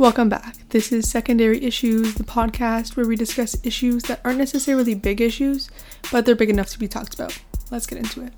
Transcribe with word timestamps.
Welcome 0.00 0.30
back. 0.30 0.56
This 0.70 0.92
is 0.92 1.10
Secondary 1.10 1.62
Issues, 1.62 2.14
the 2.14 2.24
podcast 2.24 2.96
where 2.96 3.06
we 3.06 3.16
discuss 3.16 3.54
issues 3.62 4.04
that 4.04 4.22
aren't 4.24 4.38
necessarily 4.38 4.94
big 4.94 5.20
issues, 5.20 5.68
but 6.10 6.24
they're 6.24 6.34
big 6.34 6.48
enough 6.48 6.70
to 6.70 6.78
be 6.78 6.88
talked 6.88 7.12
about. 7.12 7.38
Let's 7.70 7.86
get 7.86 7.98
into 7.98 8.22
it. 8.24 8.32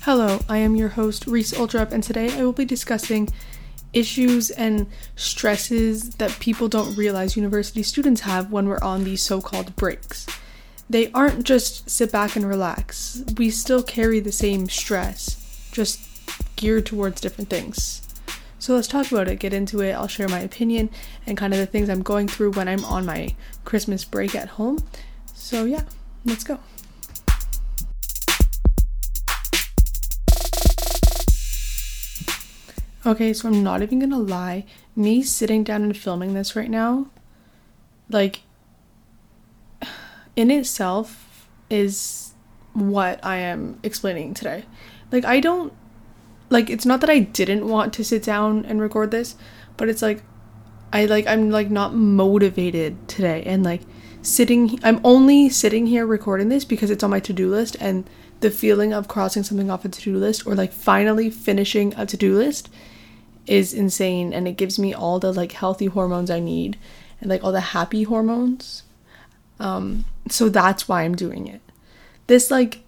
Hello, 0.00 0.40
I 0.48 0.56
am 0.56 0.74
your 0.76 0.88
host, 0.88 1.26
Reese 1.26 1.52
Ultrup, 1.52 1.92
and 1.92 2.02
today 2.02 2.32
I 2.32 2.42
will 2.42 2.54
be 2.54 2.64
discussing 2.64 3.28
issues 3.92 4.48
and 4.50 4.86
stresses 5.16 6.08
that 6.12 6.40
people 6.40 6.68
don't 6.68 6.96
realize 6.96 7.36
university 7.36 7.82
students 7.82 8.22
have 8.22 8.50
when 8.50 8.66
we're 8.66 8.80
on 8.80 9.04
these 9.04 9.20
so 9.20 9.42
called 9.42 9.76
breaks. 9.76 10.26
They 10.88 11.12
aren't 11.12 11.44
just 11.44 11.90
sit 11.90 12.10
back 12.10 12.34
and 12.34 12.48
relax, 12.48 13.22
we 13.36 13.50
still 13.50 13.82
carry 13.82 14.20
the 14.20 14.32
same 14.32 14.70
stress, 14.70 15.68
just 15.70 16.13
geared 16.56 16.86
towards 16.86 17.20
different 17.20 17.50
things. 17.50 18.02
So 18.58 18.74
let's 18.74 18.88
talk 18.88 19.12
about 19.12 19.28
it, 19.28 19.40
get 19.40 19.52
into 19.52 19.82
it. 19.82 19.92
I'll 19.92 20.08
share 20.08 20.28
my 20.28 20.40
opinion 20.40 20.88
and 21.26 21.36
kind 21.36 21.52
of 21.52 21.58
the 21.58 21.66
things 21.66 21.90
I'm 21.90 22.02
going 22.02 22.28
through 22.28 22.52
when 22.52 22.66
I'm 22.66 22.84
on 22.84 23.04
my 23.04 23.34
Christmas 23.64 24.04
break 24.04 24.34
at 24.34 24.48
home. 24.48 24.78
So, 25.34 25.64
yeah, 25.64 25.82
let's 26.24 26.44
go. 26.44 26.60
Okay, 33.06 33.34
so 33.34 33.48
I'm 33.48 33.62
not 33.62 33.82
even 33.82 33.98
gonna 33.98 34.18
lie. 34.18 34.64
Me 34.96 35.22
sitting 35.22 35.62
down 35.62 35.82
and 35.82 35.94
filming 35.94 36.32
this 36.32 36.56
right 36.56 36.70
now, 36.70 37.08
like, 38.08 38.40
in 40.36 40.50
itself 40.50 41.46
is 41.68 42.32
what 42.72 43.22
I 43.22 43.36
am 43.36 43.78
explaining 43.82 44.32
today. 44.32 44.64
Like, 45.12 45.26
I 45.26 45.40
don't, 45.40 45.74
like, 46.54 46.70
it's 46.70 46.86
not 46.86 47.02
that 47.02 47.10
I 47.10 47.18
didn't 47.18 47.68
want 47.68 47.92
to 47.94 48.04
sit 48.04 48.22
down 48.22 48.64
and 48.64 48.80
record 48.80 49.10
this, 49.10 49.36
but 49.76 49.90
it's 49.90 50.00
like, 50.00 50.22
I 50.92 51.04
like, 51.04 51.26
I'm 51.26 51.50
like 51.50 51.68
not 51.70 51.94
motivated 51.94 53.08
today. 53.08 53.42
And 53.44 53.62
like, 53.62 53.82
sitting, 54.22 54.78
I'm 54.82 55.00
only 55.04 55.50
sitting 55.50 55.86
here 55.86 56.06
recording 56.06 56.48
this 56.48 56.64
because 56.64 56.90
it's 56.90 57.02
on 57.04 57.10
my 57.10 57.20
to 57.20 57.32
do 57.32 57.50
list 57.50 57.76
and 57.80 58.08
the 58.40 58.50
feeling 58.50 58.92
of 58.92 59.08
crossing 59.08 59.42
something 59.42 59.70
off 59.70 59.84
a 59.84 59.88
to 59.88 60.00
do 60.00 60.16
list 60.16 60.46
or 60.46 60.54
like 60.54 60.72
finally 60.72 61.30
finishing 61.30 61.92
a 61.96 62.06
to 62.06 62.16
do 62.16 62.36
list 62.36 62.68
is 63.46 63.74
insane 63.74 64.32
and 64.32 64.46
it 64.48 64.56
gives 64.56 64.78
me 64.78 64.94
all 64.94 65.18
the 65.18 65.32
like 65.32 65.52
healthy 65.52 65.86
hormones 65.86 66.30
I 66.30 66.40
need 66.40 66.78
and 67.20 67.28
like 67.28 67.42
all 67.42 67.52
the 67.52 67.60
happy 67.60 68.04
hormones. 68.04 68.82
Um 69.58 70.04
so 70.28 70.48
that's 70.48 70.88
why 70.88 71.02
I'm 71.02 71.14
doing 71.14 71.46
it. 71.46 71.60
This 72.26 72.50
like 72.50 72.80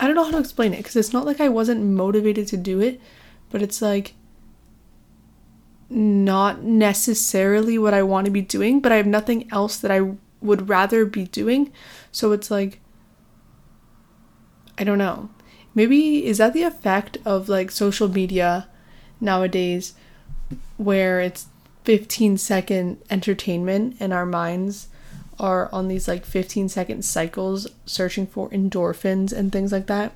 I 0.00 0.06
don't 0.06 0.16
know 0.16 0.24
how 0.24 0.30
to 0.32 0.38
explain 0.38 0.74
it 0.74 0.84
cuz 0.84 0.96
it's 0.96 1.12
not 1.12 1.26
like 1.26 1.40
I 1.40 1.48
wasn't 1.48 1.84
motivated 1.84 2.48
to 2.48 2.56
do 2.56 2.80
it, 2.80 3.00
but 3.50 3.62
it's 3.62 3.82
like 3.82 4.14
not 5.88 6.62
necessarily 6.62 7.76
what 7.78 7.94
I 7.94 8.02
want 8.02 8.24
to 8.24 8.30
be 8.30 8.42
doing, 8.42 8.80
but 8.80 8.92
I 8.92 8.96
have 8.96 9.06
nothing 9.06 9.48
else 9.52 9.76
that 9.76 9.90
I 9.90 10.12
would 10.40 10.68
rather 10.68 11.04
be 11.04 11.24
doing. 11.24 11.70
So 12.10 12.32
it's 12.32 12.50
like 12.50 12.80
I 14.78 14.84
don't 14.84 14.98
know. 14.98 15.28
Maybe 15.74 16.24
is 16.24 16.38
that 16.38 16.54
the 16.54 16.62
effect 16.62 17.18
of 17.24 17.48
like 17.48 17.70
social 17.70 18.08
media 18.08 18.68
nowadays 19.20 19.94
where 20.78 21.20
it's 21.20 21.46
15 21.84 22.38
second 22.38 22.98
entertainment 23.10 23.96
and 24.00 24.12
our 24.12 24.26
minds 24.26 24.88
are 25.40 25.68
on 25.72 25.88
these 25.88 26.06
like 26.06 26.24
15 26.24 26.68
second 26.68 27.02
cycles 27.04 27.66
searching 27.86 28.26
for 28.26 28.48
endorphins 28.50 29.32
and 29.32 29.50
things 29.50 29.72
like 29.72 29.86
that. 29.86 30.12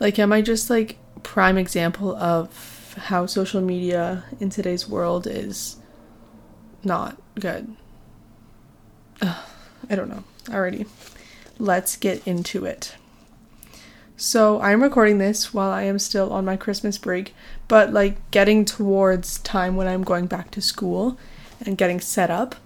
Like, 0.00 0.18
am 0.18 0.32
I 0.32 0.40
just 0.40 0.70
like 0.70 0.96
prime 1.22 1.58
example 1.58 2.16
of 2.16 2.94
how 2.98 3.26
social 3.26 3.60
media 3.60 4.24
in 4.40 4.48
today's 4.48 4.88
world 4.88 5.26
is 5.26 5.76
not 6.82 7.20
good? 7.38 7.76
Ugh, 9.20 9.44
I 9.90 9.94
don't 9.94 10.08
know. 10.08 10.24
Alrighty, 10.46 10.88
let's 11.58 11.96
get 11.96 12.26
into 12.26 12.64
it. 12.64 12.96
So 14.16 14.60
I'm 14.60 14.82
recording 14.82 15.18
this 15.18 15.52
while 15.52 15.70
I 15.70 15.82
am 15.82 15.98
still 15.98 16.32
on 16.32 16.44
my 16.44 16.56
Christmas 16.56 16.96
break, 16.98 17.34
but 17.68 17.92
like 17.92 18.30
getting 18.30 18.64
towards 18.64 19.38
time 19.38 19.76
when 19.76 19.86
I'm 19.86 20.02
going 20.02 20.26
back 20.26 20.50
to 20.52 20.62
school 20.62 21.18
and 21.64 21.76
getting 21.76 22.00
set 22.00 22.30
up. 22.30 22.56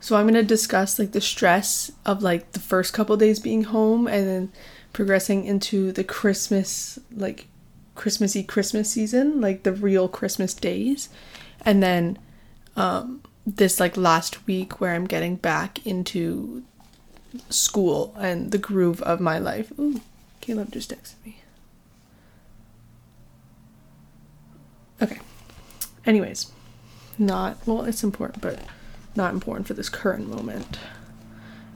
So 0.00 0.16
I'm 0.16 0.24
going 0.24 0.34
to 0.34 0.42
discuss 0.42 0.98
like 0.98 1.12
the 1.12 1.20
stress 1.20 1.92
of 2.06 2.22
like 2.22 2.52
the 2.52 2.60
first 2.60 2.92
couple 2.92 3.16
days 3.16 3.38
being 3.38 3.64
home 3.64 4.06
and 4.06 4.26
then 4.26 4.52
progressing 4.92 5.44
into 5.44 5.92
the 5.92 6.02
Christmas 6.02 6.98
like 7.14 7.46
Christmassy 7.94 8.42
Christmas 8.42 8.90
season, 8.90 9.40
like 9.40 9.62
the 9.62 9.72
real 9.72 10.08
Christmas 10.08 10.54
days. 10.54 11.10
And 11.64 11.82
then 11.82 12.18
um 12.76 13.22
this 13.46 13.78
like 13.80 13.96
last 13.96 14.46
week 14.46 14.80
where 14.80 14.94
I'm 14.94 15.06
getting 15.06 15.36
back 15.36 15.86
into 15.86 16.62
school 17.48 18.14
and 18.18 18.52
the 18.52 18.58
groove 18.58 19.02
of 19.02 19.20
my 19.20 19.38
life. 19.38 19.72
Ooh, 19.78 20.00
Caleb 20.40 20.72
just 20.72 20.90
texted 20.90 21.24
me. 21.24 21.42
Okay. 25.02 25.18
Anyways, 26.04 26.50
not, 27.18 27.56
well, 27.66 27.84
it's 27.84 28.04
important, 28.04 28.42
but 28.42 28.58
not 29.16 29.32
important 29.32 29.66
for 29.66 29.74
this 29.74 29.88
current 29.88 30.28
moment. 30.28 30.78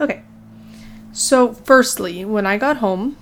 Okay. 0.01 0.23
So, 1.13 1.53
firstly, 1.53 2.25
when 2.25 2.47
I 2.47 2.59
got 2.59 2.79
home, 2.79 3.17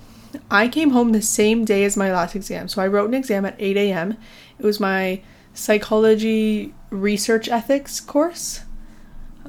I 0.49 0.67
came 0.67 0.91
home 0.91 1.11
the 1.11 1.21
same 1.21 1.63
day 1.63 1.83
as 1.83 1.95
my 1.95 2.11
last 2.11 2.35
exam. 2.35 2.67
So, 2.67 2.81
I 2.81 2.87
wrote 2.87 3.07
an 3.07 3.13
exam 3.13 3.45
at 3.45 3.55
8 3.59 3.77
a.m. 3.77 4.17
It 4.57 4.65
was 4.65 4.79
my 4.79 5.21
psychology 5.53 6.73
research 6.89 7.47
ethics 7.47 7.99
course 7.99 8.61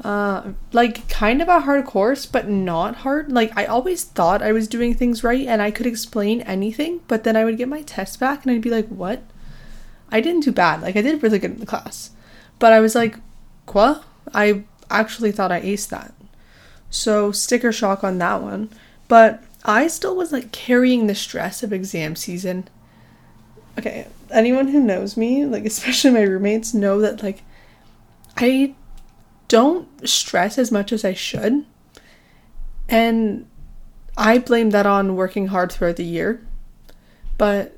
uh 0.03 0.53
like 0.73 1.09
kind 1.09 1.41
of 1.41 1.49
a 1.49 1.61
hard 1.61 1.85
course 1.85 2.27
but 2.27 2.49
not 2.49 2.97
hard 2.97 3.31
like 3.31 3.57
i 3.57 3.65
always 3.65 4.03
thought 4.03 4.43
i 4.43 4.51
was 4.51 4.67
doing 4.67 4.93
things 4.93 5.23
right 5.23 5.47
and 5.47 5.63
i 5.63 5.71
could 5.71 5.87
explain 5.87 6.41
anything 6.43 7.01
but 7.07 7.23
then 7.23 7.37
i 7.37 7.45
would 7.45 7.57
get 7.57 7.69
my 7.69 7.81
test 7.83 8.19
back 8.19 8.43
and 8.43 8.51
i'd 8.51 8.61
be 8.61 8.71
like 8.71 8.89
what 8.89 9.23
i 10.11 10.21
didn't 10.21 10.43
do 10.43 10.51
bad 10.51 10.83
like 10.83 10.97
i 10.97 11.01
did 11.01 11.23
really 11.23 11.39
good 11.39 11.53
in 11.53 11.61
the 11.61 11.67
class 11.67 12.11
but 12.59 12.73
i 12.73 12.81
was 12.81 12.97
like 12.97 13.19
what 13.73 14.03
i 14.33 14.63
actually 14.91 15.33
thought 15.33 15.53
i 15.53 15.61
aced 15.61 15.89
that 15.89 16.15
so 16.91 17.33
sticker 17.33 17.73
shock 17.73 18.05
on 18.05 18.19
that 18.19 18.41
one 18.41 18.71
but 19.09 19.43
i 19.65 19.87
still 19.87 20.15
was 20.15 20.33
like 20.33 20.53
carrying 20.53 21.07
the 21.07 21.15
stress 21.15 21.63
of 21.63 21.73
exam 21.73 22.15
season 22.15 22.69
okay 23.79 24.07
anyone 24.31 24.69
who 24.69 24.81
knows 24.81 25.17
me 25.17 25.45
like 25.45 25.65
especially 25.67 26.11
my 26.11 26.23
roommates 26.23 26.73
know 26.75 27.01
that 27.01 27.23
like 27.23 27.43
i 28.37 28.75
don't 29.49 30.09
stress 30.09 30.59
as 30.59 30.73
much 30.73 30.93
as 30.93 31.05
I 31.05 31.15
should. 31.15 31.65
And 32.89 33.47
I 34.17 34.39
blame 34.39 34.71
that 34.71 34.87
on 34.87 35.17
working 35.17 35.49
hard 35.49 35.73
throughout 35.73 35.97
the 35.97 36.05
year, 36.05 36.45
but 37.39 37.77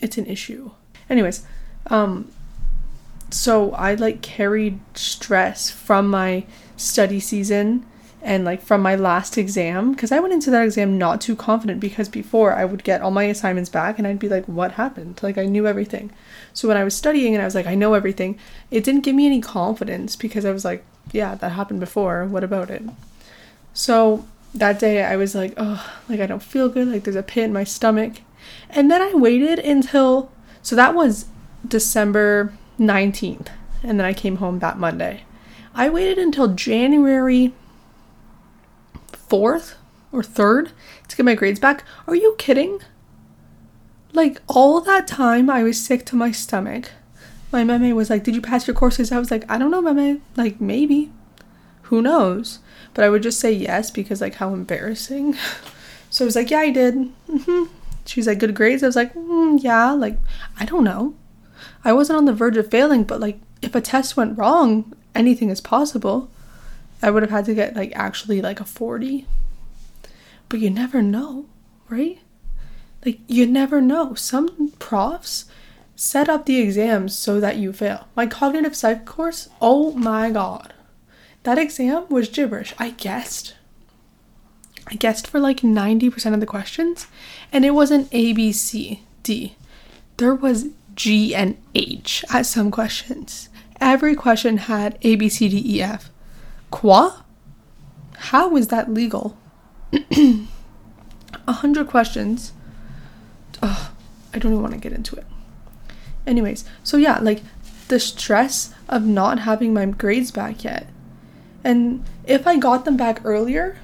it's 0.00 0.18
an 0.18 0.26
issue. 0.26 0.70
Anyways, 1.08 1.44
um 1.88 2.30
so 3.32 3.72
I 3.72 3.94
like 3.94 4.22
carried 4.22 4.80
stress 4.94 5.70
from 5.70 6.08
my 6.08 6.44
study 6.76 7.20
season 7.20 7.86
and 8.20 8.44
like 8.44 8.62
from 8.62 8.80
my 8.80 8.94
last 8.94 9.36
exam 9.36 9.92
because 9.92 10.12
I 10.12 10.20
went 10.20 10.32
into 10.32 10.50
that 10.50 10.64
exam 10.64 10.96
not 10.96 11.20
too 11.20 11.34
confident 11.34 11.80
because 11.80 12.08
before 12.08 12.52
I 12.54 12.64
would 12.64 12.84
get 12.84 13.00
all 13.00 13.10
my 13.10 13.24
assignments 13.24 13.68
back 13.68 13.98
and 13.98 14.06
I'd 14.06 14.18
be 14.18 14.28
like 14.28 14.46
what 14.46 14.72
happened? 14.72 15.20
Like 15.22 15.38
I 15.38 15.46
knew 15.46 15.66
everything. 15.66 16.12
So 16.52 16.68
when 16.68 16.76
I 16.76 16.84
was 16.84 16.94
studying 16.94 17.34
and 17.34 17.42
I 17.42 17.44
was 17.44 17.54
like 17.54 17.66
I 17.66 17.74
know 17.74 17.94
everything 17.94 18.38
it 18.70 18.84
didn't 18.84 19.00
give 19.00 19.16
me 19.16 19.26
any 19.26 19.40
confidence 19.40 20.14
because 20.14 20.44
I 20.44 20.52
was 20.52 20.64
like 20.64 20.84
yeah 21.10 21.34
that 21.36 21.52
happened 21.52 21.80
before. 21.80 22.26
What 22.26 22.44
about 22.44 22.70
it? 22.70 22.82
So 23.74 24.26
that 24.54 24.78
day 24.78 25.02
I 25.02 25.16
was 25.16 25.34
like 25.34 25.54
oh 25.56 25.84
like 26.08 26.20
I 26.20 26.26
don't 26.26 26.42
feel 26.42 26.68
good. 26.68 26.88
Like 26.88 27.04
there's 27.04 27.16
a 27.16 27.22
pit 27.22 27.44
in 27.44 27.52
my 27.52 27.64
stomach. 27.64 28.20
And 28.70 28.90
then 28.90 29.02
I 29.02 29.14
waited 29.14 29.58
until 29.58 30.30
so 30.62 30.76
that 30.76 30.94
was 30.94 31.26
December 31.66 32.52
19th 32.78 33.48
and 33.82 33.98
then 33.98 34.06
I 34.06 34.12
came 34.12 34.36
home 34.36 34.58
that 34.60 34.78
Monday 34.78 35.24
I 35.74 35.88
waited 35.88 36.18
until 36.18 36.48
January 36.48 37.52
4th 39.12 39.74
or 40.12 40.22
3rd 40.22 40.72
to 41.08 41.16
get 41.16 41.24
my 41.24 41.34
grades 41.34 41.60
back. 41.60 41.84
Are 42.06 42.14
you 42.14 42.34
kidding? 42.38 42.80
Like, 44.12 44.42
all 44.46 44.80
that 44.82 45.08
time 45.08 45.48
I 45.48 45.62
was 45.62 45.82
sick 45.82 46.04
to 46.06 46.16
my 46.16 46.30
stomach. 46.30 46.90
My 47.50 47.64
meme 47.64 47.94
was 47.94 48.10
like, 48.10 48.24
Did 48.24 48.34
you 48.34 48.42
pass 48.42 48.66
your 48.66 48.76
courses? 48.76 49.10
I 49.10 49.18
was 49.18 49.30
like, 49.30 49.50
I 49.50 49.58
don't 49.58 49.70
know, 49.70 49.80
meme. 49.80 50.22
Like, 50.36 50.60
maybe. 50.60 51.10
Who 51.82 52.02
knows? 52.02 52.58
But 52.94 53.04
I 53.04 53.08
would 53.08 53.22
just 53.22 53.40
say 53.40 53.52
yes 53.52 53.90
because, 53.90 54.20
like, 54.20 54.34
how 54.34 54.52
embarrassing. 54.52 55.34
so 56.10 56.24
I 56.24 56.26
was 56.26 56.36
like, 56.36 56.50
Yeah, 56.50 56.60
I 56.60 56.70
did. 56.70 56.94
Mm-hmm. 57.28 57.72
She's 58.04 58.26
like, 58.26 58.38
Good 58.38 58.54
grades? 58.54 58.82
I 58.82 58.86
was 58.86 58.96
like, 58.96 59.14
mm, 59.14 59.62
Yeah. 59.62 59.92
Like, 59.92 60.18
I 60.58 60.66
don't 60.66 60.84
know. 60.84 61.14
I 61.84 61.92
wasn't 61.92 62.18
on 62.18 62.24
the 62.24 62.32
verge 62.32 62.56
of 62.56 62.70
failing, 62.70 63.04
but, 63.04 63.20
like, 63.20 63.38
if 63.62 63.74
a 63.74 63.80
test 63.80 64.16
went 64.16 64.36
wrong, 64.36 64.92
anything 65.14 65.50
is 65.50 65.60
possible. 65.60 66.30
I 67.02 67.10
would 67.10 67.22
have 67.22 67.30
had 67.30 67.44
to 67.46 67.54
get 67.54 67.74
like 67.74 67.92
actually 67.94 68.40
like 68.40 68.60
a 68.60 68.64
40. 68.64 69.26
But 70.48 70.60
you 70.60 70.70
never 70.70 71.02
know, 71.02 71.46
right? 71.88 72.18
Like, 73.04 73.20
you 73.26 73.46
never 73.46 73.80
know. 73.80 74.14
Some 74.14 74.72
profs 74.78 75.46
set 75.96 76.28
up 76.28 76.46
the 76.46 76.60
exams 76.60 77.16
so 77.16 77.40
that 77.40 77.56
you 77.56 77.72
fail. 77.72 78.06
My 78.14 78.26
cognitive 78.26 78.76
psych 78.76 79.04
course, 79.04 79.48
oh 79.60 79.92
my 79.92 80.30
god. 80.30 80.74
That 81.42 81.58
exam 81.58 82.06
was 82.08 82.28
gibberish. 82.28 82.74
I 82.78 82.90
guessed. 82.90 83.54
I 84.86 84.94
guessed 84.94 85.26
for 85.26 85.40
like 85.40 85.60
90% 85.60 86.34
of 86.34 86.40
the 86.40 86.46
questions, 86.46 87.06
and 87.52 87.64
it 87.64 87.70
wasn't 87.70 88.08
A, 88.12 88.32
B, 88.32 88.52
C, 88.52 89.02
D. 89.22 89.56
There 90.18 90.34
was 90.34 90.66
G 90.94 91.34
and 91.34 91.56
H 91.74 92.24
at 92.32 92.46
some 92.46 92.70
questions. 92.70 93.48
Every 93.80 94.14
question 94.14 94.58
had 94.58 94.98
A, 95.02 95.16
B, 95.16 95.28
C, 95.28 95.48
D, 95.48 95.76
E, 95.76 95.82
F. 95.82 96.10
Quoi? 96.70 97.10
How 98.16 98.56
is 98.56 98.68
that 98.68 98.92
legal? 98.92 99.36
A 99.92 101.52
hundred 101.52 101.88
questions. 101.88 102.52
Ugh, 103.62 103.90
I 104.32 104.38
don't 104.38 104.52
even 104.52 104.62
want 104.62 104.74
to 104.74 104.80
get 104.80 104.92
into 104.92 105.16
it. 105.16 105.26
Anyways, 106.26 106.64
so 106.84 106.96
yeah, 106.96 107.18
like 107.18 107.42
the 107.88 107.98
stress 107.98 108.72
of 108.88 109.04
not 109.04 109.40
having 109.40 109.74
my 109.74 109.86
grades 109.86 110.30
back 110.30 110.64
yet. 110.64 110.86
And 111.64 112.04
if 112.24 112.46
I 112.46 112.56
got 112.56 112.84
them 112.84 112.96
back 112.96 113.20
earlier, 113.24 113.78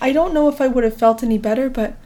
I 0.00 0.12
don't 0.12 0.34
know 0.34 0.48
if 0.48 0.60
I 0.60 0.68
would 0.68 0.84
have 0.84 0.96
felt 0.96 1.22
any 1.22 1.38
better, 1.38 1.70
but 1.70 1.96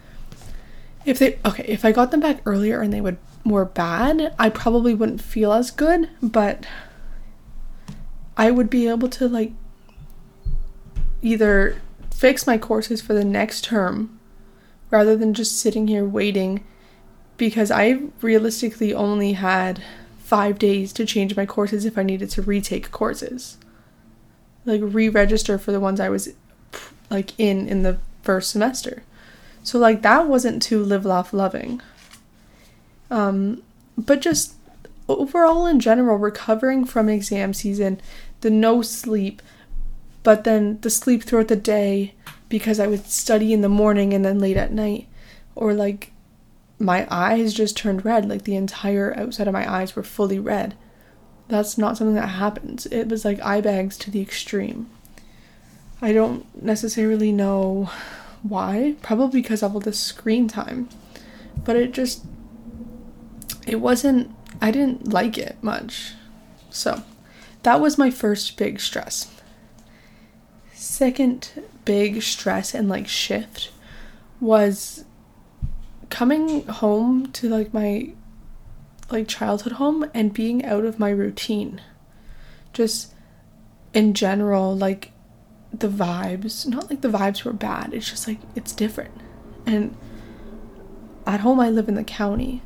if 1.05 1.19
they 1.19 1.39
okay, 1.45 1.65
if 1.67 1.85
I 1.85 1.93
got 1.93 2.11
them 2.11 2.21
back 2.21 2.41
earlier 2.45 2.81
and 2.81 2.93
they 2.93 3.01
would 3.01 3.19
were 3.47 3.65
bad, 3.65 4.35
I 4.39 4.51
probably 4.51 4.95
wouldn't 4.95 5.21
feel 5.21 5.53
as 5.53 5.71
good, 5.71 6.11
but 6.23 6.67
I 8.37 8.51
would 8.51 8.69
be 8.69 8.89
able 8.89 9.09
to 9.09 9.29
like 9.29 9.53
either 11.23 11.81
fix 12.11 12.47
my 12.47 12.59
courses 12.59 13.01
for 13.01 13.15
the 13.15 13.25
next 13.25 13.65
term 13.65 14.19
rather 14.91 15.17
than 15.17 15.35
just 15.35 15.59
sitting 15.59 15.89
here 15.89 16.05
waiting 16.05 16.65
because 17.37 17.71
I 17.71 18.01
realistically 18.21 18.95
only 18.95 19.35
had 19.35 19.83
five 20.19 20.59
days 20.59 20.93
to 20.95 21.07
change 21.07 21.37
my 21.37 21.47
courses 21.47 21.85
if 21.85 21.97
I 21.99 22.03
needed 22.03 22.31
to 22.31 22.43
retake 22.43 22.91
courses. 22.91 23.59
Like 24.65 24.81
re 24.83 25.09
register 25.09 25.59
for 25.59 25.73
the 25.73 25.81
ones 25.81 26.01
I 26.01 26.09
was 26.09 26.31
like 27.11 27.39
in 27.39 27.69
in 27.69 27.83
the 27.83 27.99
first 28.23 28.51
semester. 28.51 29.03
So 29.63 29.79
like 29.79 30.03
that 30.03 30.29
wasn't 30.29 30.63
too 30.63 30.83
live 30.83 31.05
laugh 31.05 31.33
loving. 31.33 31.81
Um 33.11 33.63
but 33.97 34.21
just 34.21 34.55
overall 35.09 35.67
in 35.67 35.81
general 35.81 36.17
recovering 36.17 36.85
from 36.85 37.09
exam 37.09 37.55
season, 37.55 38.01
the 38.41 38.51
no 38.51 38.83
sleep, 38.83 39.41
but 40.23 40.45
then 40.45 40.79
the 40.81 40.91
sleep 40.91 41.23
throughout 41.23 41.49
the 41.49 41.57
day 41.57 42.15
because 42.49 42.79
I 42.81 42.87
would 42.87 43.07
study 43.07 43.53
in 43.53 43.61
the 43.61 43.69
morning 43.69 44.13
and 44.13 44.25
then 44.25 44.39
late 44.39 44.57
at 44.57 44.73
night 44.73 45.09
or 45.55 45.73
like 45.73 46.13
my 46.79 47.07
eyes 47.11 47.55
just 47.55 47.77
turned 47.77 48.05
red 48.05 48.29
like 48.29 48.43
the 48.43 48.57
entire 48.57 49.17
outside 49.17 49.49
of 49.49 49.55
my 49.55 49.71
eyes 49.71 49.97
were 49.97 50.03
fully 50.03 50.39
red. 50.39 50.75
That's 51.49 51.79
not 51.79 51.97
something 51.97 52.17
that 52.17 52.27
happens. 52.27 52.87
It 52.87 53.09
was 53.09 53.25
like 53.25 53.41
eye 53.41 53.61
bags 53.61 53.97
to 53.99 54.11
the 54.11 54.21
extreme. 54.21 54.91
I 56.03 56.13
don't 56.13 56.63
necessarily 56.63 57.33
know 57.33 57.91
why. 58.43 58.97
Probably 59.01 59.41
because 59.41 59.63
of 59.63 59.75
all 59.75 59.81
the 59.81 59.93
screen 59.93 60.49
time. 60.49 60.89
But 61.65 61.77
it 61.77 61.93
just 61.93 62.25
it 63.67 63.81
wasn't 63.81 64.35
I 64.61 64.71
didn't 64.71 65.13
like 65.13 65.37
it 65.37 65.57
much. 65.63 66.13
So, 66.71 67.03
that 67.63 67.81
was 67.81 67.99
my 67.99 68.11
first 68.11 68.57
big 68.57 68.81
stress. 68.81 69.31
Second 70.73 71.51
big 71.85 72.23
stress 72.23 72.75
and 72.75 72.89
like 72.89 73.09
shift 73.09 73.71
was 74.41 75.05
coming 76.11 76.67
home 76.67 77.33
to 77.33 77.49
like 77.49 77.73
my 77.73 78.13
like 79.11 79.29
childhood 79.29 79.75
home 79.75 80.09
and 80.15 80.33
being 80.33 80.65
out 80.65 80.85
of 80.85 80.99
my 80.99 81.11
routine. 81.11 81.81
Just 82.73 83.15
in 83.95 84.15
general, 84.15 84.77
like 84.77 85.13
the 85.73 85.89
vibes, 85.89 86.67
not 86.67 86.91
like 86.91 87.01
the 87.01 87.09
vibes 87.09 87.45
were 87.45 87.53
bad, 87.53 87.95
it's 87.95 88.11
just 88.11 88.29
like 88.29 88.39
it's 88.55 88.73
different. 88.73 89.15
And 89.65 89.97
at 91.27 91.41
home, 91.41 91.59
I 91.59 91.71
live 91.71 91.89
in 91.89 91.95
the 91.95 92.05
county, 92.05 92.63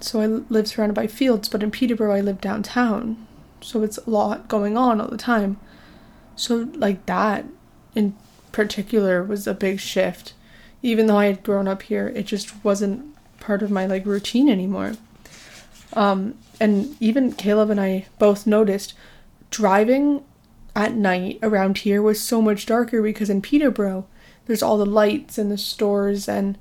so 0.00 0.20
I 0.20 0.26
live 0.26 0.68
surrounded 0.68 0.94
by 0.94 1.06
fields, 1.06 1.48
but 1.48 1.62
in 1.62 1.70
Peterborough, 1.70 2.14
I 2.14 2.20
live 2.20 2.40
downtown, 2.40 3.26
so 3.60 3.82
it's 3.82 3.98
a 3.98 4.10
lot 4.10 4.48
going 4.48 4.76
on 4.76 5.00
all 5.00 5.08
the 5.08 5.16
time. 5.16 5.58
So, 6.36 6.68
like 6.74 7.06
that 7.06 7.46
in 7.94 8.14
particular 8.52 9.22
was 9.22 9.46
a 9.46 9.54
big 9.54 9.80
shift. 9.80 10.34
Even 10.82 11.06
though 11.06 11.18
I 11.18 11.26
had 11.26 11.42
grown 11.42 11.66
up 11.66 11.82
here, 11.82 12.08
it 12.08 12.26
just 12.26 12.64
wasn't 12.64 13.16
part 13.40 13.62
of 13.62 13.70
my 13.70 13.86
like 13.86 14.04
routine 14.06 14.48
anymore. 14.48 14.92
Um, 15.94 16.34
and 16.60 16.96
even 17.00 17.32
Caleb 17.32 17.70
and 17.70 17.80
I 17.80 18.06
both 18.18 18.46
noticed 18.46 18.94
driving 19.50 20.22
at 20.74 20.94
night 20.94 21.38
around 21.42 21.78
here 21.78 22.02
was 22.02 22.20
so 22.20 22.42
much 22.42 22.66
darker 22.66 23.02
because 23.02 23.30
in 23.30 23.40
Peterborough, 23.40 24.06
there's 24.46 24.62
all 24.62 24.76
the 24.76 24.86
lights 24.86 25.38
and 25.38 25.50
the 25.50 25.58
stores 25.58 26.28
and 26.28 26.58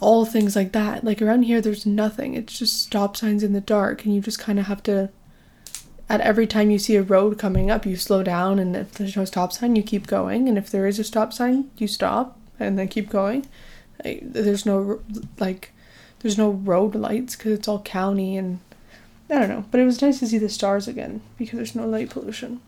all 0.00 0.24
things 0.24 0.56
like 0.56 0.72
that. 0.72 1.04
Like 1.04 1.22
around 1.22 1.44
here, 1.44 1.60
there's 1.60 1.86
nothing. 1.86 2.34
It's 2.34 2.58
just 2.58 2.82
stop 2.82 3.16
signs 3.16 3.42
in 3.42 3.52
the 3.52 3.60
dark, 3.60 4.04
and 4.04 4.14
you 4.14 4.20
just 4.20 4.38
kind 4.38 4.58
of 4.58 4.66
have 4.66 4.82
to. 4.84 5.10
At 6.08 6.20
every 6.20 6.46
time 6.46 6.70
you 6.70 6.78
see 6.78 6.96
a 6.96 7.02
road 7.02 7.38
coming 7.38 7.70
up, 7.70 7.86
you 7.86 7.96
slow 7.96 8.22
down, 8.22 8.58
and 8.58 8.76
if 8.76 8.92
there's 8.92 9.16
no 9.16 9.24
stop 9.24 9.52
sign, 9.52 9.76
you 9.76 9.82
keep 9.82 10.06
going, 10.06 10.48
and 10.48 10.58
if 10.58 10.70
there 10.70 10.86
is 10.86 10.98
a 10.98 11.04
stop 11.04 11.32
sign, 11.32 11.70
you 11.78 11.86
stop 11.88 12.38
and 12.60 12.78
then 12.78 12.88
keep 12.88 13.08
going. 13.08 13.46
there's 14.04 14.66
no 14.66 15.00
like, 15.38 15.72
there's 16.20 16.38
no 16.38 16.50
road 16.50 16.94
lights 16.94 17.36
because 17.36 17.52
it's 17.52 17.68
all 17.68 17.82
county, 17.82 18.36
and 18.36 18.60
I 19.30 19.38
don't 19.38 19.48
know. 19.48 19.64
But 19.70 19.80
it 19.80 19.84
was 19.84 20.02
nice 20.02 20.18
to 20.18 20.26
see 20.26 20.38
the 20.38 20.48
stars 20.48 20.86
again 20.86 21.22
because 21.38 21.56
there's 21.56 21.74
no 21.74 21.86
light 21.86 22.10
pollution. 22.10 22.60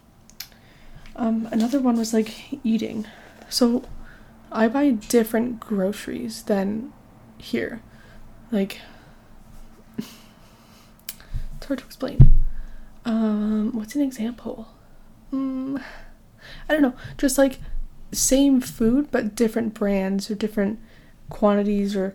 Um, 1.17 1.49
another 1.53 1.81
one 1.81 1.97
was 1.97 2.15
like 2.15 2.65
eating. 2.65 3.06
So 3.49 3.85
I 4.50 4.69
buy 4.69 4.91
different 4.91 5.61
groceries 5.61 6.44
than 6.44 6.93
here. 7.44 7.81
Like, 8.50 8.81
it's 9.99 11.67
hard 11.67 11.79
to 11.79 11.85
explain. 11.85 12.32
Um, 13.05 13.73
what's 13.73 13.94
an 13.94 14.02
example? 14.02 14.69
Mm, 15.32 15.82
I 16.69 16.73
don't 16.73 16.82
know. 16.82 16.94
Just 17.19 17.38
like 17.38 17.58
same 18.12 18.60
food, 18.60 19.10
but 19.10 19.34
different 19.34 19.74
brands 19.74 20.31
or 20.31 20.34
different 20.34 20.81
quantities, 21.29 21.94
or 21.94 22.15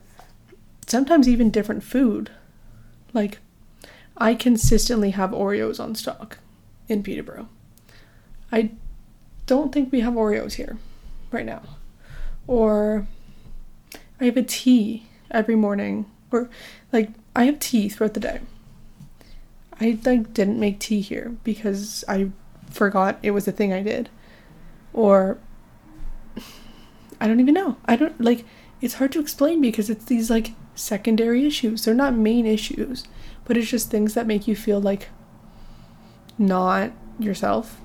sometimes 0.88 1.28
even 1.28 1.50
different 1.50 1.84
food. 1.84 2.32
Like, 3.14 3.40
I 4.18 4.34
consistently 4.34 5.12
have 5.12 5.32
Oreos 5.32 5.80
on 5.80 5.96
stock 5.96 6.40
in 6.88 7.04
Peterborough. 7.04 7.50
I 8.52 8.72
don't 9.46 9.72
think 9.72 9.92
we 9.92 10.02
have 10.02 10.14
Oreos 10.14 10.54
here 10.54 10.78
right 11.32 11.46
now. 11.46 11.62
Or 12.48 13.08
I 14.20 14.26
have 14.26 14.38
a 14.38 14.44
tea 14.44 15.09
every 15.32 15.56
morning 15.56 16.06
or 16.32 16.50
like 16.92 17.10
I 17.36 17.46
have 17.46 17.60
tea 17.60 17.90
throughout 17.90 18.14
the 18.14 18.20
day. 18.20 18.40
I 19.80 19.98
like 20.04 20.34
didn't 20.34 20.60
make 20.60 20.80
tea 20.80 21.02
here 21.02 21.36
because 21.44 22.04
I 22.08 22.32
forgot 22.70 23.18
it 23.24 23.32
was 23.32 23.48
a 23.48 23.52
thing 23.52 23.74
I 23.74 23.82
did. 23.82 24.10
Or 24.94 25.38
I 27.22 27.28
don't 27.28 27.40
even 27.40 27.54
know. 27.54 27.78
I 27.86 27.96
don't 27.96 28.20
like 28.20 28.46
it's 28.82 28.96
hard 28.96 29.12
to 29.14 29.20
explain 29.20 29.62
because 29.62 29.90
it's 29.90 30.06
these 30.06 30.30
like 30.30 30.54
secondary 30.76 31.46
issues. 31.46 31.86
They're 31.86 31.94
not 31.94 32.14
main 32.14 32.46
issues, 32.46 33.06
but 33.46 33.58
it's 33.58 33.70
just 33.70 33.90
things 33.92 34.14
that 34.14 34.28
make 34.28 34.48
you 34.48 34.56
feel 34.56 34.82
like 34.82 35.10
not 36.38 36.92
yourself. 37.20 37.80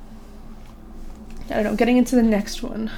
I 1.51 1.55
don't 1.55 1.65
know, 1.65 1.77
getting 1.77 1.99
into 1.99 2.17
the 2.17 2.23
next 2.23 2.63
one. 2.63 2.91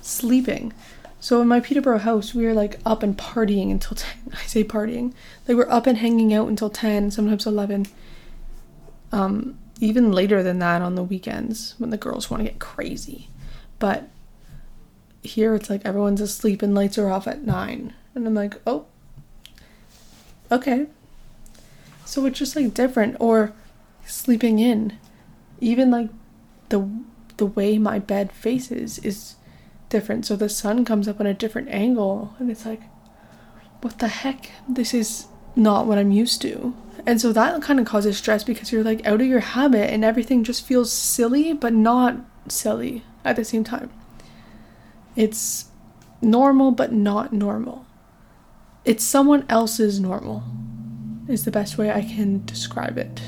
Sleeping. 0.00 0.72
So 1.20 1.40
in 1.42 1.48
my 1.48 1.60
Peterborough 1.60 1.98
house, 1.98 2.32
we 2.34 2.46
were 2.46 2.54
like 2.54 2.78
up 2.86 3.02
and 3.02 3.16
partying 3.16 3.70
until 3.70 3.96
10. 3.96 4.32
I 4.32 4.46
say 4.46 4.64
partying. 4.64 5.12
Like 5.46 5.56
we're 5.56 5.70
up 5.70 5.86
and 5.86 5.98
hanging 5.98 6.32
out 6.32 6.48
until 6.48 6.70
10, 6.70 7.10
sometimes 7.10 7.46
11. 7.46 7.86
Um, 9.10 9.58
even 9.80 10.12
later 10.12 10.42
than 10.42 10.58
that 10.58 10.82
on 10.82 10.94
the 10.94 11.02
weekends 11.02 11.74
when 11.78 11.90
the 11.90 11.96
girls 11.96 12.30
want 12.30 12.42
to 12.42 12.48
get 12.48 12.58
crazy. 12.58 13.28
But 13.78 14.08
here 15.22 15.54
it's 15.54 15.70
like 15.70 15.84
everyone's 15.84 16.20
asleep 16.20 16.62
and 16.62 16.74
lights 16.74 16.98
are 16.98 17.10
off 17.10 17.26
at 17.26 17.42
9. 17.42 17.94
And 18.14 18.26
I'm 18.26 18.34
like, 18.34 18.60
oh, 18.66 18.86
okay. 20.50 20.86
So 22.04 22.26
it's 22.26 22.38
just 22.38 22.56
like 22.56 22.74
different. 22.74 23.16
Or 23.20 23.52
sleeping 24.06 24.58
in. 24.58 24.98
Even 25.60 25.90
like 25.90 26.10
the 26.68 26.88
the 27.36 27.46
way 27.46 27.78
my 27.78 27.98
bed 28.00 28.32
faces 28.32 28.98
is 29.00 29.36
different. 29.88 30.26
So 30.26 30.36
the 30.36 30.48
sun 30.48 30.84
comes 30.84 31.08
up 31.08 31.20
on 31.20 31.26
a 31.26 31.34
different 31.34 31.68
angle, 31.68 32.34
and 32.38 32.50
it's 32.50 32.66
like, 32.66 32.82
what 33.80 33.98
the 33.98 34.08
heck? 34.08 34.50
This 34.68 34.92
is 34.94 35.26
not 35.56 35.86
what 35.86 35.98
I'm 35.98 36.10
used 36.12 36.42
to. 36.42 36.74
And 37.06 37.20
so 37.20 37.32
that 37.32 37.62
kind 37.62 37.80
of 37.80 37.86
causes 37.86 38.18
stress 38.18 38.44
because 38.44 38.70
you're 38.72 38.84
like 38.84 39.06
out 39.06 39.20
of 39.20 39.26
your 39.26 39.40
habit 39.40 39.90
and 39.90 40.04
everything 40.04 40.44
just 40.44 40.66
feels 40.66 40.92
silly, 40.92 41.52
but 41.52 41.72
not 41.72 42.16
silly 42.48 43.04
at 43.24 43.36
the 43.36 43.44
same 43.44 43.64
time. 43.64 43.90
It's 45.16 45.66
normal, 46.20 46.72
but 46.72 46.92
not 46.92 47.32
normal. 47.32 47.86
it's 48.84 49.04
someone 49.04 49.44
else's 49.48 50.00
normal 50.00 50.42
is 51.28 51.44
the 51.44 51.50
best 51.50 51.76
way 51.76 51.90
I 51.90 52.00
can 52.00 52.44
describe 52.46 52.96
it 52.96 53.20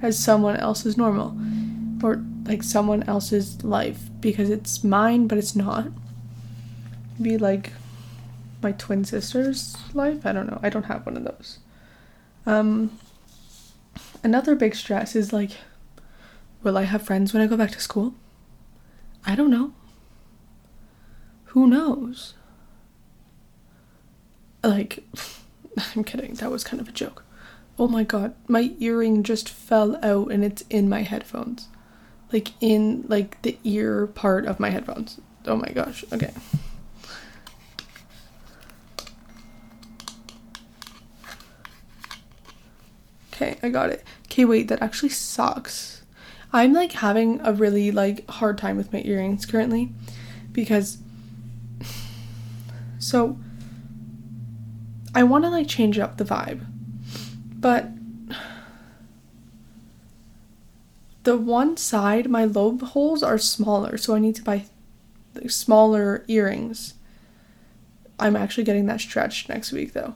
as 0.00 0.18
someone 0.18 0.56
else's 0.56 0.96
normal 0.96 1.36
or 2.02 2.22
like 2.44 2.62
someone 2.62 3.02
else's 3.04 3.62
life 3.64 4.08
because 4.20 4.50
it's 4.50 4.84
mine 4.84 5.26
but 5.26 5.38
it's 5.38 5.56
not. 5.56 5.88
Be 7.20 7.38
like 7.38 7.72
my 8.62 8.72
twin 8.72 9.04
sister's 9.04 9.76
life? 9.94 10.24
I 10.26 10.32
don't 10.32 10.46
know. 10.46 10.60
I 10.62 10.68
don't 10.68 10.84
have 10.84 11.06
one 11.06 11.16
of 11.16 11.24
those. 11.24 11.58
Um 12.44 12.98
another 14.22 14.54
big 14.54 14.74
stress 14.74 15.16
is 15.16 15.32
like 15.32 15.52
will 16.62 16.76
I 16.76 16.82
have 16.82 17.02
friends 17.02 17.32
when 17.32 17.42
I 17.42 17.46
go 17.46 17.56
back 17.56 17.70
to 17.72 17.80
school? 17.80 18.14
I 19.24 19.34
don't 19.34 19.50
know. 19.50 19.72
Who 21.46 21.66
knows? 21.66 22.34
Like 24.62 25.04
I'm 25.94 26.04
kidding. 26.04 26.34
That 26.34 26.50
was 26.50 26.64
kind 26.64 26.80
of 26.80 26.88
a 26.88 26.92
joke. 26.92 27.24
Oh 27.78 27.88
my 27.88 28.04
god, 28.04 28.34
my 28.48 28.72
earring 28.78 29.22
just 29.22 29.48
fell 29.48 29.96
out 30.02 30.30
and 30.32 30.42
it's 30.42 30.62
in 30.70 30.88
my 30.88 31.02
headphones. 31.02 31.68
Like 32.32 32.52
in 32.60 33.04
like 33.08 33.40
the 33.42 33.58
ear 33.64 34.06
part 34.08 34.46
of 34.46 34.58
my 34.58 34.70
headphones. 34.70 35.20
Oh 35.46 35.56
my 35.56 35.68
gosh. 35.68 36.04
Okay. 36.12 36.32
Okay, 43.32 43.58
I 43.62 43.68
got 43.68 43.90
it. 43.90 44.02
Okay, 44.24 44.44
wait, 44.44 44.68
that 44.68 44.80
actually 44.80 45.10
sucks. 45.10 46.02
I'm 46.52 46.72
like 46.72 46.92
having 46.92 47.40
a 47.42 47.52
really 47.52 47.90
like 47.90 48.28
hard 48.30 48.56
time 48.56 48.76
with 48.76 48.92
my 48.92 49.02
earrings 49.04 49.44
currently 49.44 49.92
because 50.52 50.98
so 52.98 53.38
I 55.14 55.22
want 55.22 55.44
to 55.44 55.50
like 55.50 55.68
change 55.68 55.98
up 55.98 56.16
the 56.16 56.24
vibe 56.24 56.64
but 57.66 57.88
the 61.26 61.36
one 61.36 61.76
side, 61.76 62.30
my 62.30 62.44
lobe 62.44 62.82
holes 62.82 63.20
are 63.20 63.36
smaller, 63.36 63.98
so 63.98 64.14
I 64.14 64.20
need 64.20 64.36
to 64.36 64.44
buy 64.44 64.64
smaller 65.48 66.24
earrings. 66.28 66.94
I'm 68.16 68.36
actually 68.36 68.62
getting 68.62 68.86
that 68.86 69.00
stretched 69.00 69.48
next 69.48 69.72
week 69.72 69.92
though. 69.92 70.14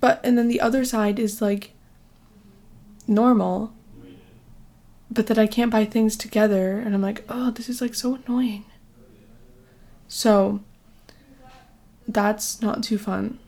But 0.00 0.20
and 0.24 0.36
then 0.36 0.48
the 0.48 0.60
other 0.60 0.84
side 0.84 1.20
is 1.20 1.40
like 1.40 1.74
normal. 3.06 3.72
But 5.08 5.28
that 5.28 5.38
I 5.38 5.46
can't 5.46 5.70
buy 5.70 5.84
things 5.84 6.16
together 6.16 6.80
and 6.80 6.92
I'm 6.92 7.02
like, 7.02 7.24
"Oh, 7.28 7.52
this 7.52 7.68
is 7.68 7.80
like 7.80 7.94
so 7.94 8.16
annoying." 8.16 8.64
So 10.08 10.60
that's 12.08 12.60
not 12.60 12.82
too 12.82 12.98
fun 12.98 13.38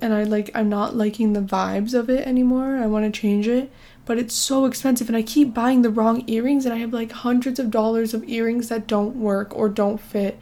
and 0.00 0.14
I 0.14 0.22
like 0.24 0.50
I'm 0.54 0.68
not 0.68 0.96
liking 0.96 1.32
the 1.32 1.40
vibes 1.40 1.94
of 1.94 2.08
it 2.08 2.26
anymore. 2.26 2.76
I 2.76 2.86
want 2.86 3.12
to 3.12 3.20
change 3.20 3.46
it, 3.46 3.70
but 4.10 4.18
it's 4.18 4.34
so 4.34 4.64
expensive 4.64 5.08
and 5.08 5.16
I 5.16 5.22
keep 5.22 5.54
buying 5.54 5.82
the 5.82 5.88
wrong 5.88 6.28
earrings 6.28 6.64
and 6.64 6.74
I 6.74 6.78
have 6.78 6.92
like 6.92 7.12
hundreds 7.12 7.60
of 7.60 7.70
dollars 7.70 8.12
of 8.12 8.28
earrings 8.28 8.68
that 8.68 8.88
don't 8.88 9.14
work 9.14 9.56
or 9.56 9.68
don't 9.68 10.00
fit 10.00 10.36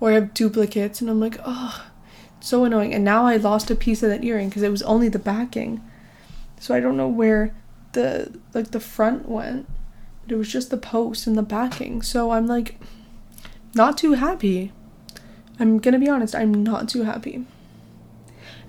or 0.00 0.10
I 0.10 0.14
have 0.14 0.32
duplicates 0.32 1.02
and 1.02 1.10
I'm 1.10 1.20
like, 1.20 1.38
"Oh, 1.44 1.86
so 2.40 2.64
annoying." 2.64 2.94
And 2.94 3.04
now 3.04 3.26
I 3.26 3.36
lost 3.36 3.70
a 3.70 3.74
piece 3.74 4.02
of 4.02 4.08
that 4.08 4.24
earring 4.24 4.48
because 4.48 4.62
it 4.62 4.70
was 4.70 4.80
only 4.84 5.10
the 5.10 5.18
backing. 5.18 5.82
So 6.60 6.74
I 6.74 6.80
don't 6.80 6.96
know 6.96 7.08
where 7.08 7.54
the 7.92 8.40
like 8.54 8.70
the 8.70 8.80
front 8.80 9.28
went. 9.28 9.68
but 10.22 10.32
It 10.32 10.38
was 10.38 10.50
just 10.50 10.70
the 10.70 10.78
post 10.78 11.26
and 11.26 11.36
the 11.36 11.42
backing. 11.42 12.00
So 12.00 12.30
I'm 12.30 12.46
like 12.46 12.80
not 13.74 13.98
too 13.98 14.14
happy. 14.14 14.72
I'm 15.58 15.76
going 15.78 15.92
to 15.92 15.98
be 15.98 16.08
honest, 16.08 16.34
I'm 16.34 16.64
not 16.64 16.88
too 16.88 17.02
happy. 17.02 17.44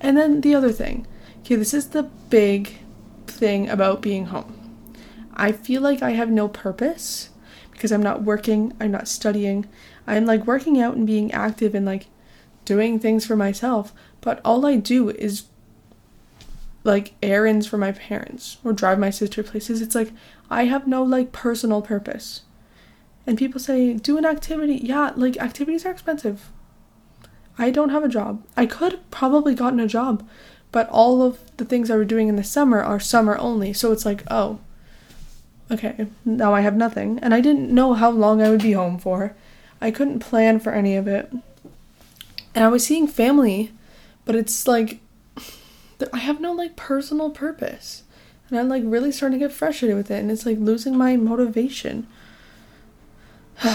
And 0.01 0.17
then 0.17 0.41
the 0.41 0.53
other 0.55 0.74
thing 0.74 1.08
okay, 1.39 1.55
this 1.55 1.74
is 1.74 1.91
the 1.91 2.03
big 2.29 2.80
thing 3.41 3.67
about 3.67 4.01
being 4.03 4.27
home. 4.27 4.55
I 5.33 5.51
feel 5.51 5.81
like 5.81 6.03
I 6.03 6.12
have 6.12 6.29
no 6.29 6.48
purpose 6.48 7.31
because 7.71 7.91
I'm 7.91 8.03
not 8.03 8.21
working, 8.21 8.71
I'm 8.79 8.91
not 8.91 9.07
studying. 9.07 9.67
I'm 10.05 10.25
like 10.27 10.45
working 10.45 10.79
out 10.79 10.95
and 10.95 11.07
being 11.07 11.31
active 11.31 11.74
and 11.74 11.83
like 11.86 12.05
doing 12.65 13.00
things 13.00 13.25
for 13.25 13.36
myself, 13.36 13.93
but 14.21 14.39
all 14.45 14.63
I 14.65 14.75
do 14.75 15.10
is 15.10 15.45
like 16.83 17.15
errands 17.24 17.65
for 17.65 17.79
my 17.79 17.91
parents 17.91 18.57
or 18.63 18.74
drive 18.74 19.00
my 19.00 19.10
sister 19.10 19.41
places. 19.41 19.81
It's 19.81 19.95
like 19.95 20.12
I 20.51 20.65
have 20.65 20.86
no 20.86 21.01
like 21.01 21.31
personal 21.31 21.81
purpose. 21.81 22.43
And 23.25 23.39
people 23.39 23.60
say, 23.60 23.93
do 23.93 24.19
an 24.19 24.25
activity. 24.25 24.75
Yeah, 24.83 25.13
like 25.15 25.38
activities 25.38 25.83
are 25.86 25.91
expensive. 25.91 26.51
I 27.57 27.71
don't 27.71 27.89
have 27.89 28.03
a 28.03 28.07
job. 28.07 28.43
I 28.55 28.67
could 28.67 29.00
probably 29.10 29.55
gotten 29.55 29.79
a 29.79 29.88
job, 29.88 30.27
but 30.71 30.89
all 30.89 31.21
of 31.21 31.39
the 31.57 31.65
things 31.65 31.89
I 31.89 31.95
were 31.95 32.05
doing 32.05 32.27
in 32.27 32.35
the 32.35 32.43
summer 32.43 32.81
are 32.81 32.99
summer 32.99 33.37
only. 33.37 33.73
So 33.73 33.91
it's 33.91 34.05
like, 34.05 34.23
oh, 34.31 34.59
okay, 35.69 36.07
now 36.23 36.53
I 36.53 36.61
have 36.61 36.75
nothing. 36.75 37.19
And 37.21 37.33
I 37.33 37.41
didn't 37.41 37.73
know 37.73 37.93
how 37.93 38.09
long 38.09 38.41
I 38.41 38.49
would 38.49 38.61
be 38.61 38.73
home 38.73 38.97
for. 38.97 39.35
I 39.81 39.91
couldn't 39.91 40.19
plan 40.19 40.59
for 40.59 40.71
any 40.71 40.95
of 40.95 41.07
it. 41.07 41.31
And 42.53 42.63
I 42.63 42.67
was 42.67 42.85
seeing 42.85 43.07
family, 43.07 43.71
but 44.25 44.35
it's 44.35 44.67
like, 44.67 44.99
I 46.13 46.19
have 46.19 46.39
no 46.39 46.53
like 46.53 46.75
personal 46.75 47.29
purpose. 47.29 48.03
And 48.49 48.59
I'm 48.59 48.69
like 48.69 48.83
really 48.85 49.11
starting 49.11 49.39
to 49.39 49.45
get 49.45 49.53
frustrated 49.53 49.97
with 49.97 50.11
it. 50.11 50.19
And 50.19 50.31
it's 50.31 50.45
like 50.45 50.57
losing 50.57 50.97
my 50.97 51.15
motivation. 51.15 52.07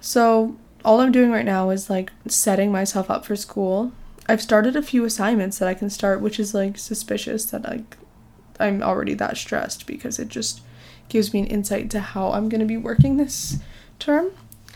so 0.00 0.56
all 0.84 1.00
I'm 1.00 1.12
doing 1.12 1.30
right 1.30 1.44
now 1.44 1.70
is 1.70 1.90
like 1.90 2.10
setting 2.28 2.70
myself 2.70 3.10
up 3.10 3.24
for 3.24 3.36
school. 3.36 3.92
I've 4.28 4.42
started 4.42 4.76
a 4.76 4.82
few 4.82 5.04
assignments 5.04 5.58
that 5.58 5.68
I 5.68 5.74
can 5.74 5.90
start, 5.90 6.20
which 6.20 6.40
is 6.40 6.54
like 6.54 6.78
suspicious 6.78 7.44
that 7.46 7.64
like 7.64 7.96
I'm 8.58 8.82
already 8.82 9.14
that 9.14 9.36
stressed 9.36 9.86
because 9.86 10.18
it 10.18 10.28
just 10.28 10.62
gives 11.08 11.32
me 11.32 11.40
an 11.40 11.46
insight 11.46 11.90
to 11.90 12.00
how 12.00 12.32
I'm 12.32 12.48
going 12.48 12.60
to 12.60 12.66
be 12.66 12.76
working 12.76 13.16
this 13.16 13.58
term. 13.98 14.30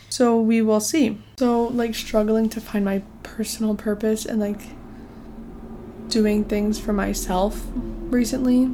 So 0.09 0.39
we 0.39 0.61
will 0.61 0.79
see. 0.79 1.17
So 1.37 1.65
like 1.65 1.95
struggling 1.95 2.49
to 2.49 2.61
find 2.61 2.85
my 2.85 3.01
personal 3.23 3.75
purpose 3.75 4.25
and 4.25 4.39
like 4.39 4.61
doing 6.07 6.43
things 6.45 6.79
for 6.79 6.93
myself 6.93 7.63
recently, 7.75 8.73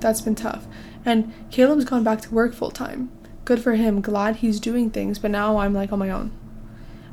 that's 0.00 0.20
been 0.20 0.34
tough. 0.34 0.66
And 1.04 1.32
Caleb's 1.50 1.84
gone 1.84 2.04
back 2.04 2.22
to 2.22 2.34
work 2.34 2.54
full 2.54 2.70
time. 2.70 3.10
Good 3.44 3.62
for 3.62 3.74
him. 3.74 4.00
Glad 4.00 4.36
he's 4.36 4.58
doing 4.58 4.90
things, 4.90 5.18
but 5.18 5.30
now 5.30 5.58
I'm 5.58 5.74
like 5.74 5.92
on 5.92 5.98
my 5.98 6.10
own 6.10 6.30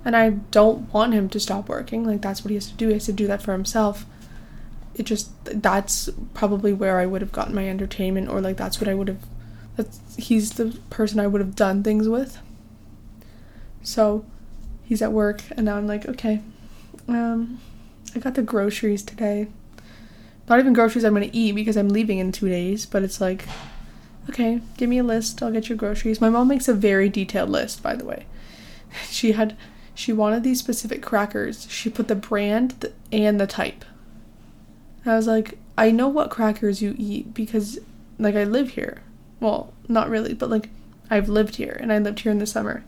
and 0.03 0.15
I 0.15 0.29
don't 0.29 0.91
want 0.93 1.13
him 1.13 1.29
to 1.29 1.39
stop 1.39 1.69
working. 1.69 2.05
Like 2.05 2.21
that's 2.21 2.43
what 2.43 2.49
he 2.49 2.55
has 2.55 2.67
to 2.67 2.73
do. 2.73 2.87
He 2.87 2.93
has 2.93 3.05
to 3.05 3.13
do 3.13 3.27
that 3.27 3.41
for 3.41 3.51
himself. 3.51 4.05
It 4.95 5.03
just 5.03 5.31
that's 5.45 6.09
probably 6.33 6.73
where 6.73 6.99
I 6.99 7.05
would 7.05 7.21
have 7.21 7.31
gotten 7.31 7.55
my 7.55 7.67
entertainment, 7.69 8.29
or 8.29 8.41
like 8.41 8.57
that's 8.57 8.79
what 8.79 8.89
I 8.89 8.93
would 8.93 9.07
have. 9.07 9.25
That's 9.77 9.99
he's 10.17 10.51
the 10.53 10.77
person 10.89 11.19
I 11.19 11.27
would 11.27 11.41
have 11.41 11.55
done 11.55 11.83
things 11.83 12.09
with. 12.09 12.37
So, 13.83 14.25
he's 14.83 15.01
at 15.01 15.11
work, 15.11 15.41
and 15.51 15.65
now 15.65 15.77
I'm 15.77 15.87
like, 15.87 16.07
okay, 16.07 16.41
um, 17.07 17.59
I 18.15 18.19
got 18.19 18.35
the 18.35 18.43
groceries 18.43 19.01
today. 19.01 19.47
Not 20.47 20.59
even 20.59 20.73
groceries 20.73 21.03
I'm 21.03 21.13
gonna 21.13 21.29
eat 21.31 21.53
because 21.53 21.77
I'm 21.77 21.89
leaving 21.89 22.19
in 22.19 22.31
two 22.31 22.49
days, 22.49 22.85
but 22.85 23.01
it's 23.01 23.21
like, 23.21 23.47
okay, 24.29 24.61
give 24.77 24.89
me 24.89 24.97
a 24.97 25.03
list. 25.03 25.41
I'll 25.41 25.51
get 25.51 25.69
your 25.69 25.77
groceries. 25.77 26.21
My 26.21 26.29
mom 26.29 26.47
makes 26.47 26.67
a 26.67 26.73
very 26.73 27.09
detailed 27.09 27.49
list, 27.49 27.81
by 27.81 27.95
the 27.95 28.05
way. 28.05 28.25
She 29.09 29.31
had 29.31 29.55
she 29.93 30.13
wanted 30.13 30.43
these 30.43 30.59
specific 30.59 31.01
crackers. 31.01 31.67
She 31.69 31.89
put 31.89 32.07
the 32.07 32.15
brand 32.15 32.91
and 33.11 33.39
the 33.39 33.47
type. 33.47 33.85
I 35.05 35.15
was 35.15 35.27
like, 35.27 35.57
I 35.77 35.91
know 35.91 36.07
what 36.07 36.29
crackers 36.29 36.81
you 36.81 36.95
eat 36.97 37.33
because, 37.33 37.79
like, 38.19 38.35
I 38.35 38.43
live 38.43 38.71
here. 38.71 39.01
Well, 39.39 39.73
not 39.87 40.09
really, 40.09 40.33
but 40.33 40.49
like, 40.49 40.69
I've 41.09 41.27
lived 41.27 41.55
here 41.55 41.77
and 41.81 41.91
I 41.91 41.97
lived 41.97 42.21
here 42.21 42.31
in 42.31 42.39
the 42.39 42.45
summer. 42.45 42.83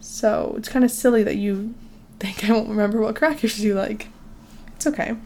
So 0.00 0.54
it's 0.56 0.68
kind 0.68 0.84
of 0.84 0.90
silly 0.90 1.22
that 1.24 1.36
you 1.36 1.74
think 2.18 2.48
I 2.48 2.52
won't 2.52 2.68
remember 2.68 3.00
what 3.00 3.16
crackers 3.16 3.62
you 3.62 3.74
like. 3.74 4.08
It's 4.76 4.86
okay. 4.86 5.16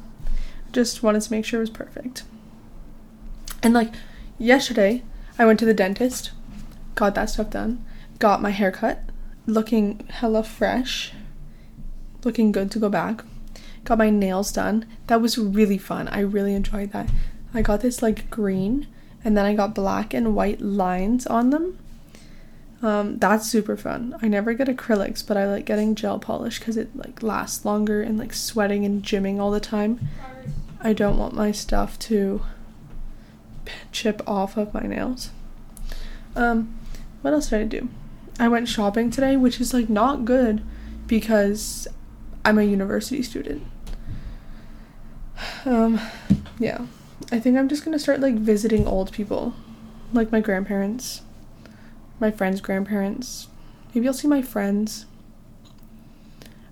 Just 0.72 1.02
wanted 1.02 1.22
to 1.22 1.32
make 1.32 1.44
sure 1.44 1.60
it 1.60 1.62
was 1.62 1.70
perfect. 1.70 2.25
And 3.62 3.75
like, 3.75 3.92
yesterday, 4.38 5.02
I 5.38 5.46
went 5.46 5.58
to 5.60 5.64
the 5.64 5.75
dentist, 5.75 6.30
got 6.94 7.14
that 7.14 7.30
stuff 7.30 7.50
done, 7.50 7.84
got 8.18 8.42
my 8.42 8.50
hair 8.50 8.70
cut, 8.70 9.02
looking 9.46 10.06
hella 10.10 10.42
fresh, 10.42 11.12
looking 12.24 12.52
good 12.52 12.70
to 12.72 12.78
go 12.78 12.88
back. 12.88 13.24
Got 13.84 13.98
my 13.98 14.10
nails 14.10 14.52
done. 14.52 14.84
That 15.06 15.20
was 15.20 15.38
really 15.38 15.78
fun. 15.78 16.08
I 16.08 16.20
really 16.20 16.54
enjoyed 16.54 16.92
that. 16.92 17.08
I 17.54 17.62
got 17.62 17.80
this 17.80 18.02
like 18.02 18.28
green 18.30 18.88
and 19.24 19.36
then 19.36 19.44
I 19.44 19.54
got 19.54 19.74
black 19.74 20.12
and 20.12 20.34
white 20.34 20.60
lines 20.60 21.26
on 21.26 21.50
them. 21.50 21.78
Um, 22.82 23.18
that's 23.18 23.48
super 23.48 23.76
fun. 23.76 24.16
I 24.20 24.28
never 24.28 24.52
get 24.54 24.68
acrylics, 24.68 25.26
but 25.26 25.36
I 25.36 25.46
like 25.46 25.64
getting 25.64 25.94
gel 25.94 26.18
polish 26.18 26.58
because 26.58 26.76
it 26.76 26.94
like 26.94 27.22
lasts 27.22 27.64
longer 27.64 28.02
and 28.02 28.18
like 28.18 28.34
sweating 28.34 28.84
and 28.84 29.02
gymming 29.02 29.38
all 29.38 29.50
the 29.50 29.60
time. 29.60 30.08
I 30.80 30.92
don't 30.92 31.18
want 31.18 31.34
my 31.34 31.52
stuff 31.52 31.98
to 32.00 32.42
chip 33.92 34.20
off 34.26 34.56
of 34.56 34.74
my 34.74 34.82
nails. 34.82 35.30
Um, 36.34 36.78
what 37.22 37.32
else 37.32 37.48
did 37.48 37.60
I 37.60 37.64
do? 37.64 37.88
I 38.38 38.49
went 38.49 38.69
shopping 38.69 39.11
today, 39.11 39.37
which 39.37 39.61
is 39.61 39.73
like 39.73 39.88
not 39.88 40.25
good 40.25 40.62
because 41.07 41.88
I'm 42.45 42.59
a 42.59 42.62
university 42.62 43.23
student. 43.23 43.62
Um, 45.64 46.00
yeah. 46.59 46.87
I 47.33 47.40
think 47.40 47.57
I'm 47.57 47.69
just 47.69 47.85
gonna 47.85 47.99
start 47.99 48.21
like 48.21 48.35
visiting 48.35 48.87
old 48.87 49.11
people, 49.11 49.55
like 50.12 50.31
my 50.31 50.40
grandparents, 50.40 51.23
my 52.21 52.31
friends' 52.31 52.61
grandparents. 52.61 53.49
Maybe 53.95 54.07
I'll 54.07 54.14
see 54.14 54.28
my 54.28 54.43
friends. 54.43 55.07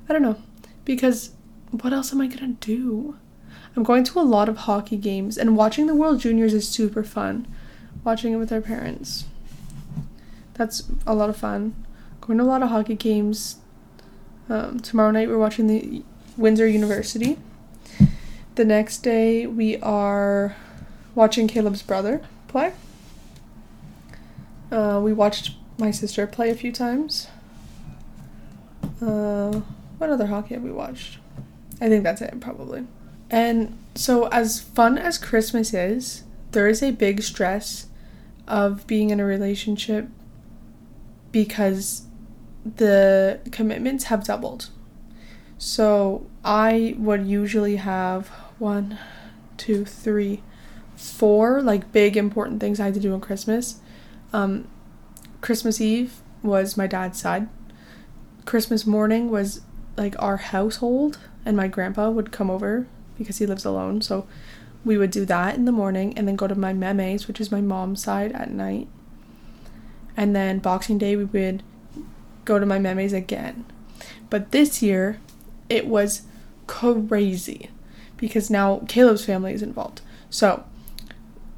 I 0.08 0.12
don't 0.12 0.22
know. 0.22 0.36
Because 0.84 1.32
what 1.70 1.92
else 1.92 2.12
am 2.12 2.20
I 2.20 2.26
gonna 2.26 2.54
do? 2.60 3.16
I'm 3.76 3.82
going 3.82 4.04
to 4.04 4.20
a 4.20 4.22
lot 4.22 4.48
of 4.48 4.58
hockey 4.58 4.96
games, 4.96 5.36
and 5.36 5.56
watching 5.56 5.86
the 5.86 5.96
World 5.96 6.20
Juniors 6.20 6.54
is 6.54 6.68
super 6.68 7.02
fun. 7.02 7.48
Watching 8.04 8.32
it 8.32 8.36
with 8.36 8.52
our 8.52 8.60
parents. 8.60 9.24
That's 10.54 10.84
a 11.06 11.14
lot 11.14 11.30
of 11.30 11.36
fun. 11.36 11.74
Going 12.20 12.38
to 12.38 12.44
a 12.44 12.46
lot 12.46 12.62
of 12.62 12.70
hockey 12.70 12.94
games. 12.94 13.56
Um, 14.48 14.80
tomorrow 14.80 15.10
night 15.10 15.28
we're 15.28 15.38
watching 15.38 15.66
the 15.66 16.02
Windsor 16.36 16.66
University. 16.66 17.38
The 18.54 18.64
next 18.64 18.98
day 18.98 19.46
we 19.46 19.78
are 19.78 20.56
watching 21.14 21.48
Caleb's 21.48 21.82
brother 21.82 22.22
play. 22.48 22.72
Uh, 24.70 25.00
we 25.02 25.12
watched 25.12 25.56
my 25.78 25.90
sister 25.90 26.26
play 26.26 26.50
a 26.50 26.54
few 26.54 26.72
times. 26.72 27.28
Uh, 29.00 29.60
what 29.98 30.10
other 30.10 30.26
hockey 30.26 30.54
have 30.54 30.62
we 30.62 30.72
watched? 30.72 31.18
I 31.80 31.88
think 31.88 32.04
that's 32.04 32.22
it, 32.22 32.40
probably. 32.40 32.86
And 33.30 33.76
so, 33.94 34.28
as 34.28 34.60
fun 34.60 34.98
as 34.98 35.18
Christmas 35.18 35.74
is, 35.74 36.22
there 36.52 36.68
is 36.68 36.82
a 36.82 36.92
big 36.92 37.22
stress 37.22 37.86
of 38.46 38.86
being 38.86 39.10
in 39.10 39.18
a 39.18 39.24
relationship 39.24 40.08
because 41.34 42.02
the 42.64 43.40
commitments 43.50 44.04
have 44.04 44.22
doubled. 44.24 44.70
So, 45.58 46.26
I 46.44 46.94
would 46.96 47.26
usually 47.26 47.74
have 47.76 48.28
one, 48.60 49.00
two, 49.56 49.84
three, 49.84 50.44
four 50.94 51.60
like 51.60 51.90
big 51.90 52.16
important 52.16 52.60
things 52.60 52.78
I 52.78 52.84
had 52.84 52.94
to 52.94 53.00
do 53.00 53.12
on 53.12 53.20
Christmas. 53.20 53.80
Um, 54.32 54.68
Christmas 55.40 55.80
Eve 55.80 56.20
was 56.44 56.76
my 56.76 56.86
dad's 56.86 57.20
side. 57.20 57.48
Christmas 58.44 58.86
morning 58.86 59.28
was 59.28 59.62
like 59.96 60.14
our 60.20 60.36
household, 60.36 61.18
and 61.44 61.56
my 61.56 61.66
grandpa 61.66 62.10
would 62.10 62.30
come 62.30 62.48
over 62.48 62.86
because 63.18 63.38
he 63.38 63.46
lives 63.46 63.64
alone. 63.64 64.02
So 64.02 64.28
we 64.84 64.96
would 64.96 65.10
do 65.10 65.24
that 65.24 65.56
in 65.56 65.64
the 65.64 65.72
morning 65.72 66.16
and 66.16 66.28
then 66.28 66.36
go 66.36 66.46
to 66.46 66.54
my 66.54 66.72
memes, 66.72 67.26
which 67.26 67.40
is 67.40 67.50
my 67.50 67.60
mom's 67.60 68.04
side, 68.04 68.30
at 68.30 68.52
night. 68.52 68.86
And 70.16 70.34
then 70.34 70.58
Boxing 70.58 70.98
Day, 70.98 71.16
we 71.16 71.24
would 71.24 71.62
go 72.44 72.58
to 72.58 72.66
my 72.66 72.78
memes 72.78 73.12
again. 73.12 73.64
But 74.30 74.52
this 74.52 74.82
year, 74.82 75.20
it 75.68 75.86
was 75.86 76.22
crazy 76.66 77.70
because 78.16 78.50
now 78.50 78.82
Caleb's 78.88 79.24
family 79.24 79.52
is 79.52 79.62
involved. 79.62 80.00
So 80.30 80.64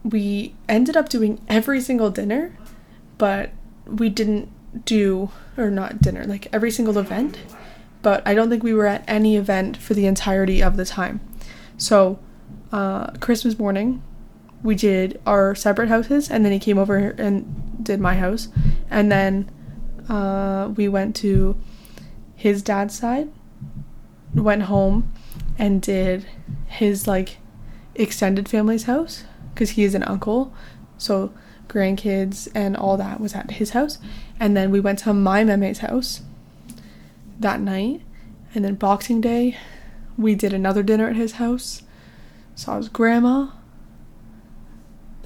we 0.03 0.55
ended 0.69 0.97
up 0.97 1.09
doing 1.09 1.41
every 1.49 1.81
single 1.81 2.11
dinner, 2.11 2.57
but 3.19 3.51
we 3.87 4.09
didn't 4.09 4.51
do, 4.85 5.31
or 5.57 5.71
not 5.71 6.01
dinner, 6.01 6.25
like 6.25 6.49
every 6.53 6.71
single 6.71 6.99
event. 6.99 7.39
But 8.03 8.27
I 8.27 8.35
don't 8.35 8.51
think 8.51 8.63
we 8.63 8.75
were 8.75 8.87
at 8.87 9.05
any 9.09 9.37
event 9.37 9.77
for 9.77 9.95
the 9.95 10.07
entirety 10.07 10.63
of 10.63 10.77
the 10.77 10.85
time. 10.85 11.21
So, 11.77 12.19
uh, 12.73 13.13
Christmas 13.19 13.59
morning, 13.59 14.03
we 14.63 14.75
did 14.75 15.21
our 15.27 15.55
separate 15.55 15.89
houses, 15.89 16.31
and 16.31 16.45
then 16.45 16.53
he 16.53 16.59
came 16.59 16.79
over 16.79 16.97
and 16.97 17.66
did 17.87 18.01
my 18.01 18.15
house. 18.15 18.49
And 18.91 19.11
then 19.11 19.51
uh, 20.09 20.73
we 20.77 20.89
went 20.89 21.17
to 21.17 21.57
his 22.35 22.63
dad's 22.63 22.97
side, 22.97 23.29
went 24.35 24.63
home, 24.63 25.13
and 25.59 25.81
did 25.81 26.27
his 26.67 27.07
like 27.09 27.39
extended 27.95 28.49
family's 28.49 28.85
house 28.85 29.25
because 29.55 29.71
he 29.71 29.85
is 29.85 29.95
an 29.95 30.03
uncle. 30.03 30.53
So 30.99 31.33
grandkids 31.69 32.49
and 32.55 32.77
all 32.77 32.97
that 32.97 33.21
was 33.21 33.35
at 33.35 33.53
his 33.53 33.71
house. 33.71 33.99
And 34.39 34.57
then 34.57 34.71
we 34.71 34.81
went 34.81 34.99
to 35.01 35.15
my 35.15 35.45
meme's 35.45 35.79
house 35.79 36.21
that 37.41 37.61
night. 37.61 38.03
And 38.55 38.65
then 38.65 38.75
Boxing 38.75 39.21
Day, 39.21 39.57
we 40.17 40.35
did 40.35 40.53
another 40.53 40.83
dinner 40.83 41.09
at 41.09 41.17
his 41.17 41.33
house. 41.33 41.83
Saw 42.55 42.77
his 42.77 42.89
grandma. 42.89 43.49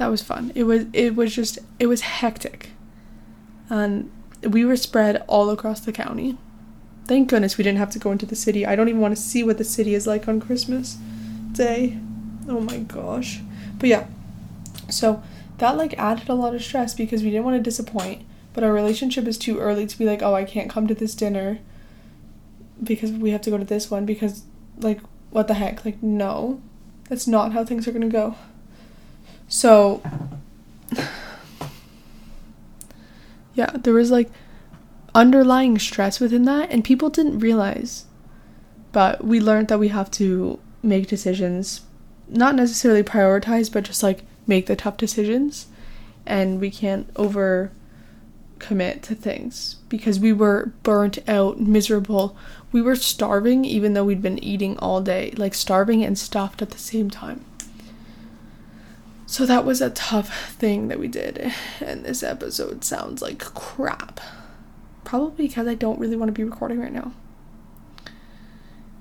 That 0.00 0.10
was 0.10 0.22
fun. 0.22 0.50
It 0.54 0.62
was 0.64 0.86
it 0.94 1.14
was 1.14 1.34
just 1.34 1.58
it 1.78 1.86
was 1.86 2.00
hectic. 2.00 2.70
And 3.68 4.10
we 4.42 4.64
were 4.64 4.76
spread 4.76 5.22
all 5.26 5.50
across 5.50 5.80
the 5.80 5.92
county. 5.92 6.38
Thank 7.06 7.28
goodness 7.28 7.58
we 7.58 7.64
didn't 7.64 7.76
have 7.76 7.90
to 7.90 7.98
go 7.98 8.10
into 8.10 8.24
the 8.24 8.34
city. 8.34 8.64
I 8.64 8.76
don't 8.76 8.88
even 8.88 9.02
want 9.02 9.14
to 9.14 9.20
see 9.20 9.42
what 9.42 9.58
the 9.58 9.64
city 9.64 9.94
is 9.94 10.06
like 10.06 10.26
on 10.26 10.40
Christmas 10.40 10.96
Day. 11.52 11.98
Oh 12.48 12.60
my 12.60 12.78
gosh. 12.78 13.40
But 13.78 13.90
yeah. 13.90 14.06
So 14.88 15.22
that 15.58 15.76
like 15.76 15.92
added 15.98 16.30
a 16.30 16.34
lot 16.34 16.54
of 16.54 16.62
stress 16.62 16.94
because 16.94 17.22
we 17.22 17.28
didn't 17.28 17.44
want 17.44 17.58
to 17.58 17.62
disappoint, 17.62 18.22
but 18.54 18.64
our 18.64 18.72
relationship 18.72 19.26
is 19.26 19.36
too 19.36 19.58
early 19.58 19.86
to 19.86 19.98
be 19.98 20.06
like, 20.06 20.22
"Oh, 20.22 20.32
I 20.32 20.44
can't 20.44 20.70
come 20.70 20.86
to 20.86 20.94
this 20.94 21.14
dinner 21.14 21.58
because 22.82 23.10
we 23.10 23.32
have 23.32 23.42
to 23.42 23.50
go 23.50 23.58
to 23.58 23.64
this 23.66 23.90
one 23.90 24.06
because 24.06 24.44
like 24.78 25.00
what 25.28 25.46
the 25.46 25.52
heck? 25.52 25.84
Like 25.84 26.02
no. 26.02 26.62
That's 27.10 27.26
not 27.26 27.52
how 27.52 27.66
things 27.66 27.86
are 27.86 27.92
going 27.92 28.00
to 28.00 28.08
go." 28.08 28.36
So 29.50 30.00
yeah, 33.54 33.70
there 33.74 33.92
was 33.92 34.10
like 34.10 34.30
underlying 35.14 35.78
stress 35.78 36.20
within 36.20 36.44
that 36.44 36.70
and 36.70 36.82
people 36.82 37.10
didn't 37.10 37.40
realize. 37.40 38.06
But 38.92 39.22
we 39.22 39.40
learned 39.40 39.68
that 39.68 39.78
we 39.78 39.88
have 39.88 40.10
to 40.12 40.58
make 40.82 41.08
decisions, 41.08 41.82
not 42.28 42.54
necessarily 42.54 43.02
prioritize, 43.02 43.70
but 43.70 43.84
just 43.84 44.02
like 44.02 44.22
make 44.46 44.66
the 44.66 44.76
tough 44.76 44.96
decisions. 44.96 45.66
And 46.24 46.60
we 46.60 46.70
can't 46.70 47.10
over 47.16 47.72
commit 48.60 49.02
to 49.02 49.14
things 49.14 49.76
because 49.88 50.20
we 50.20 50.32
were 50.32 50.72
burnt 50.84 51.18
out, 51.28 51.58
miserable. 51.58 52.36
We 52.70 52.82
were 52.82 52.96
starving 52.96 53.64
even 53.64 53.94
though 53.94 54.04
we'd 54.04 54.22
been 54.22 54.42
eating 54.42 54.78
all 54.78 55.00
day, 55.00 55.32
like 55.36 55.54
starving 55.54 56.04
and 56.04 56.16
stuffed 56.16 56.62
at 56.62 56.70
the 56.70 56.78
same 56.78 57.10
time. 57.10 57.44
So 59.30 59.46
that 59.46 59.64
was 59.64 59.80
a 59.80 59.90
tough 59.90 60.50
thing 60.54 60.88
that 60.88 60.98
we 60.98 61.06
did. 61.06 61.52
And 61.80 62.04
this 62.04 62.24
episode 62.24 62.82
sounds 62.82 63.22
like 63.22 63.38
crap. 63.38 64.18
Probably 65.04 65.46
because 65.46 65.68
I 65.68 65.76
don't 65.76 66.00
really 66.00 66.16
want 66.16 66.30
to 66.30 66.32
be 66.32 66.42
recording 66.42 66.80
right 66.80 66.92
now. 66.92 67.12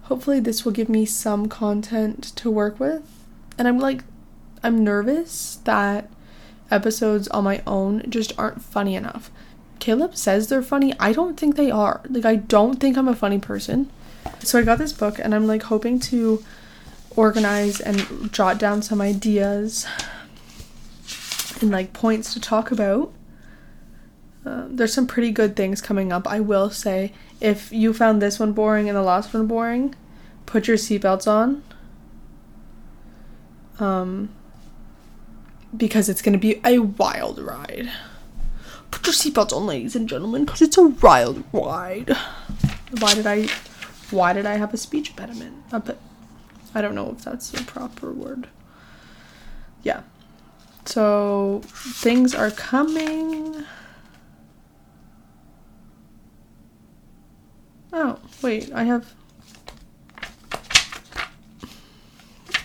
Hopefully, 0.04 0.40
this 0.40 0.64
will 0.64 0.72
give 0.72 0.88
me 0.88 1.04
some 1.04 1.48
content 1.48 2.32
to 2.36 2.52
work 2.52 2.80
with. 2.80 3.26
And 3.58 3.68
I'm 3.68 3.80
like, 3.80 4.04
I'm 4.62 4.84
nervous 4.84 5.56
that 5.64 6.12
episodes 6.70 7.28
on 7.30 7.44
my 7.46 7.64
own 7.66 8.08
just 8.08 8.38
aren't 8.38 8.62
funny 8.62 8.94
enough. 8.94 9.32
Caleb 9.80 10.16
says 10.16 10.48
they're 10.48 10.62
funny. 10.62 10.94
I 11.00 11.12
don't 11.12 11.40
think 11.40 11.56
they 11.56 11.72
are. 11.72 12.02
Like, 12.08 12.26
I 12.26 12.36
don't 12.36 12.80
think 12.80 12.98
I'm 12.98 13.08
a 13.08 13.16
funny 13.16 13.40
person. 13.40 13.90
So, 14.44 14.60
I 14.60 14.62
got 14.62 14.78
this 14.78 14.94
book 14.94 15.18
and 15.18 15.34
I'm 15.34 15.48
like 15.48 15.64
hoping 15.64 16.00
to 16.02 16.46
organize 17.16 17.82
and 17.82 18.32
jot 18.32 18.60
down 18.60 18.84
some 18.84 19.02
ideas 19.02 19.88
and 21.62 21.72
like 21.72 21.94
points 21.94 22.34
to 22.34 22.40
talk 22.40 22.72
about 22.72 23.14
uh, 24.46 24.66
there's 24.70 24.94
some 24.94 25.06
pretty 25.08 25.32
good 25.32 25.56
things 25.56 25.82
coming 25.82 26.12
up. 26.12 26.28
I 26.28 26.40
will 26.40 26.70
say, 26.70 27.14
if 27.42 27.72
you 27.72 27.94
found 27.94 28.22
this 28.22 28.40
one 28.40 28.54
boring 28.54 28.88
and 28.88 28.98
the 28.98 29.02
last 29.02 29.34
one 29.34 29.48
boring, 29.48 29.96
put 30.46 30.68
your 30.68 30.78
seatbelts 30.78 31.28
on. 31.28 31.64
Um, 33.80 34.30
because 35.76 36.10
it's 36.10 36.22
going 36.22 36.34
to 36.34 36.40
be 36.40 36.60
a 36.66 36.80
wild 36.80 37.40
ride. 37.40 37.92
Put 38.92 39.06
your 39.06 39.14
seatbelts 39.14 39.56
on, 39.56 39.68
ladies 39.68 39.96
and 39.96 40.10
gentlemen, 40.10 40.46
because 40.46 40.62
it's 40.62 40.78
a 40.78 40.88
wild 40.88 41.44
ride. 41.54 42.16
Why 43.00 43.14
did 43.14 43.28
I? 43.28 43.48
Why 44.10 44.34
did 44.34 44.48
I 44.48 44.58
have 44.58 44.74
a 44.74 44.78
speech 44.78 45.12
impediment? 45.12 45.56
I 46.74 46.82
don't 46.82 46.96
know 46.96 47.12
if 47.12 47.24
that's 47.24 47.52
the 47.52 47.64
proper 47.64 48.12
word. 48.12 48.48
Yeah. 49.84 50.02
So 50.86 51.62
things 51.66 52.34
are 52.34 52.52
coming. 52.52 53.66
Oh, 57.92 58.20
wait, 58.42 58.72
I 58.74 58.84
have. 58.84 59.14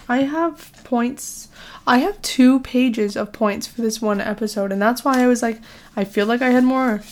I 0.09 0.19
have 0.23 0.73
points. 0.85 1.49
I 1.87 1.99
have 1.99 2.21
two 2.23 2.61
pages 2.61 3.17
of 3.17 3.33
points 3.33 3.67
for 3.67 3.83
this 3.83 4.01
one 4.01 4.21
episode, 4.21 4.73
and 4.73 4.81
that's 4.81 5.05
why 5.05 5.23
I 5.23 5.27
was 5.27 5.43
like, 5.43 5.61
I 5.97 6.05
feel 6.05 6.27
like 6.27 6.43
I 6.43 6.51
had 6.51 6.65
more. 6.65 7.03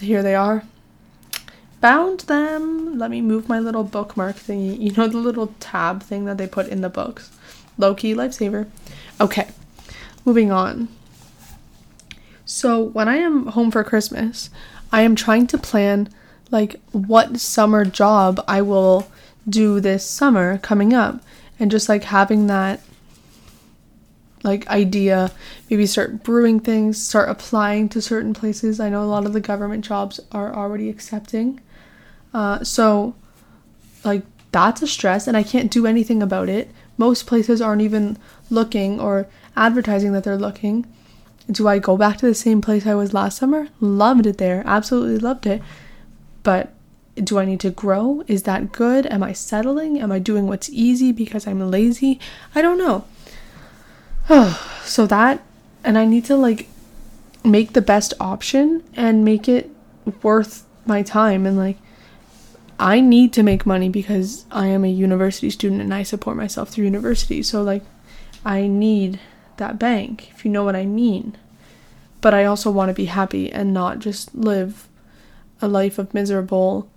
Here 0.00 0.22
they 0.22 0.34
are. 0.34 0.64
Found 1.80 2.20
them. 2.20 2.98
Let 2.98 3.10
me 3.10 3.20
move 3.20 3.48
my 3.48 3.58
little 3.58 3.84
bookmark 3.84 4.36
thingy. 4.36 4.80
You 4.80 4.92
know, 4.92 5.06
the 5.06 5.18
little 5.18 5.54
tab 5.60 6.02
thing 6.02 6.24
that 6.24 6.38
they 6.38 6.46
put 6.46 6.68
in 6.68 6.80
the 6.80 6.88
books. 6.88 7.30
Low 7.76 7.94
key 7.94 8.14
lifesaver. 8.14 8.68
Okay, 9.20 9.48
moving 10.24 10.50
on. 10.50 10.88
So, 12.44 12.82
when 12.82 13.08
I 13.08 13.16
am 13.16 13.46
home 13.46 13.70
for 13.70 13.82
Christmas, 13.84 14.50
I 14.92 15.02
am 15.02 15.16
trying 15.16 15.46
to 15.48 15.58
plan 15.58 16.08
like 16.50 16.80
what 16.92 17.40
summer 17.40 17.84
job 17.84 18.42
I 18.46 18.62
will 18.62 19.10
do 19.48 19.80
this 19.80 20.08
summer 20.08 20.58
coming 20.58 20.92
up. 20.94 21.20
and 21.58 21.70
just 21.70 21.88
like 21.88 22.04
having 22.04 22.48
that 22.48 22.80
like 24.42 24.66
idea 24.68 25.30
maybe 25.70 25.86
start 25.86 26.22
brewing 26.22 26.60
things 26.60 27.00
start 27.00 27.28
applying 27.28 27.88
to 27.88 28.00
certain 28.02 28.34
places 28.34 28.78
i 28.78 28.88
know 28.88 29.02
a 29.02 29.06
lot 29.06 29.24
of 29.24 29.32
the 29.32 29.40
government 29.40 29.84
jobs 29.84 30.20
are 30.32 30.54
already 30.54 30.88
accepting 30.88 31.60
uh, 32.34 32.62
so 32.62 33.14
like 34.04 34.22
that's 34.52 34.82
a 34.82 34.86
stress 34.86 35.26
and 35.26 35.36
i 35.36 35.42
can't 35.42 35.70
do 35.70 35.86
anything 35.86 36.22
about 36.22 36.48
it 36.48 36.68
most 36.96 37.26
places 37.26 37.60
aren't 37.60 37.82
even 37.82 38.16
looking 38.50 39.00
or 39.00 39.26
advertising 39.56 40.12
that 40.12 40.24
they're 40.24 40.36
looking 40.36 40.86
do 41.50 41.68
i 41.68 41.78
go 41.78 41.96
back 41.96 42.16
to 42.16 42.26
the 42.26 42.34
same 42.34 42.60
place 42.60 42.86
i 42.86 42.94
was 42.94 43.12
last 43.12 43.38
summer 43.38 43.68
loved 43.80 44.26
it 44.26 44.38
there 44.38 44.62
absolutely 44.66 45.18
loved 45.18 45.46
it 45.46 45.62
but 46.42 46.74
do 47.22 47.38
I 47.38 47.44
need 47.44 47.60
to 47.60 47.70
grow? 47.70 48.24
Is 48.26 48.42
that 48.44 48.72
good? 48.72 49.06
Am 49.06 49.22
I 49.22 49.32
settling? 49.32 50.00
Am 50.00 50.10
I 50.10 50.18
doing 50.18 50.46
what's 50.46 50.68
easy 50.70 51.12
because 51.12 51.46
I'm 51.46 51.60
lazy? 51.70 52.18
I 52.54 52.62
don't 52.62 52.78
know. 52.78 53.04
so 54.84 55.06
that, 55.06 55.42
and 55.84 55.96
I 55.96 56.06
need 56.06 56.24
to 56.26 56.36
like 56.36 56.68
make 57.44 57.72
the 57.72 57.82
best 57.82 58.14
option 58.18 58.82
and 58.94 59.24
make 59.24 59.48
it 59.48 59.70
worth 60.22 60.64
my 60.86 61.02
time. 61.02 61.46
And 61.46 61.56
like, 61.56 61.78
I 62.78 63.00
need 63.00 63.32
to 63.34 63.42
make 63.42 63.66
money 63.66 63.88
because 63.88 64.44
I 64.50 64.66
am 64.66 64.84
a 64.84 64.90
university 64.90 65.50
student 65.50 65.80
and 65.80 65.94
I 65.94 66.02
support 66.02 66.36
myself 66.36 66.70
through 66.70 66.84
university. 66.84 67.42
So, 67.42 67.62
like, 67.62 67.82
I 68.44 68.66
need 68.66 69.20
that 69.56 69.78
bank, 69.78 70.30
if 70.30 70.44
you 70.44 70.50
know 70.50 70.64
what 70.64 70.76
I 70.76 70.86
mean. 70.86 71.36
But 72.20 72.34
I 72.34 72.44
also 72.44 72.70
want 72.70 72.88
to 72.88 72.94
be 72.94 73.06
happy 73.06 73.52
and 73.52 73.72
not 73.72 73.98
just 73.98 74.34
live 74.34 74.88
a 75.60 75.68
life 75.68 75.98
of 75.98 76.12
miserable 76.12 76.90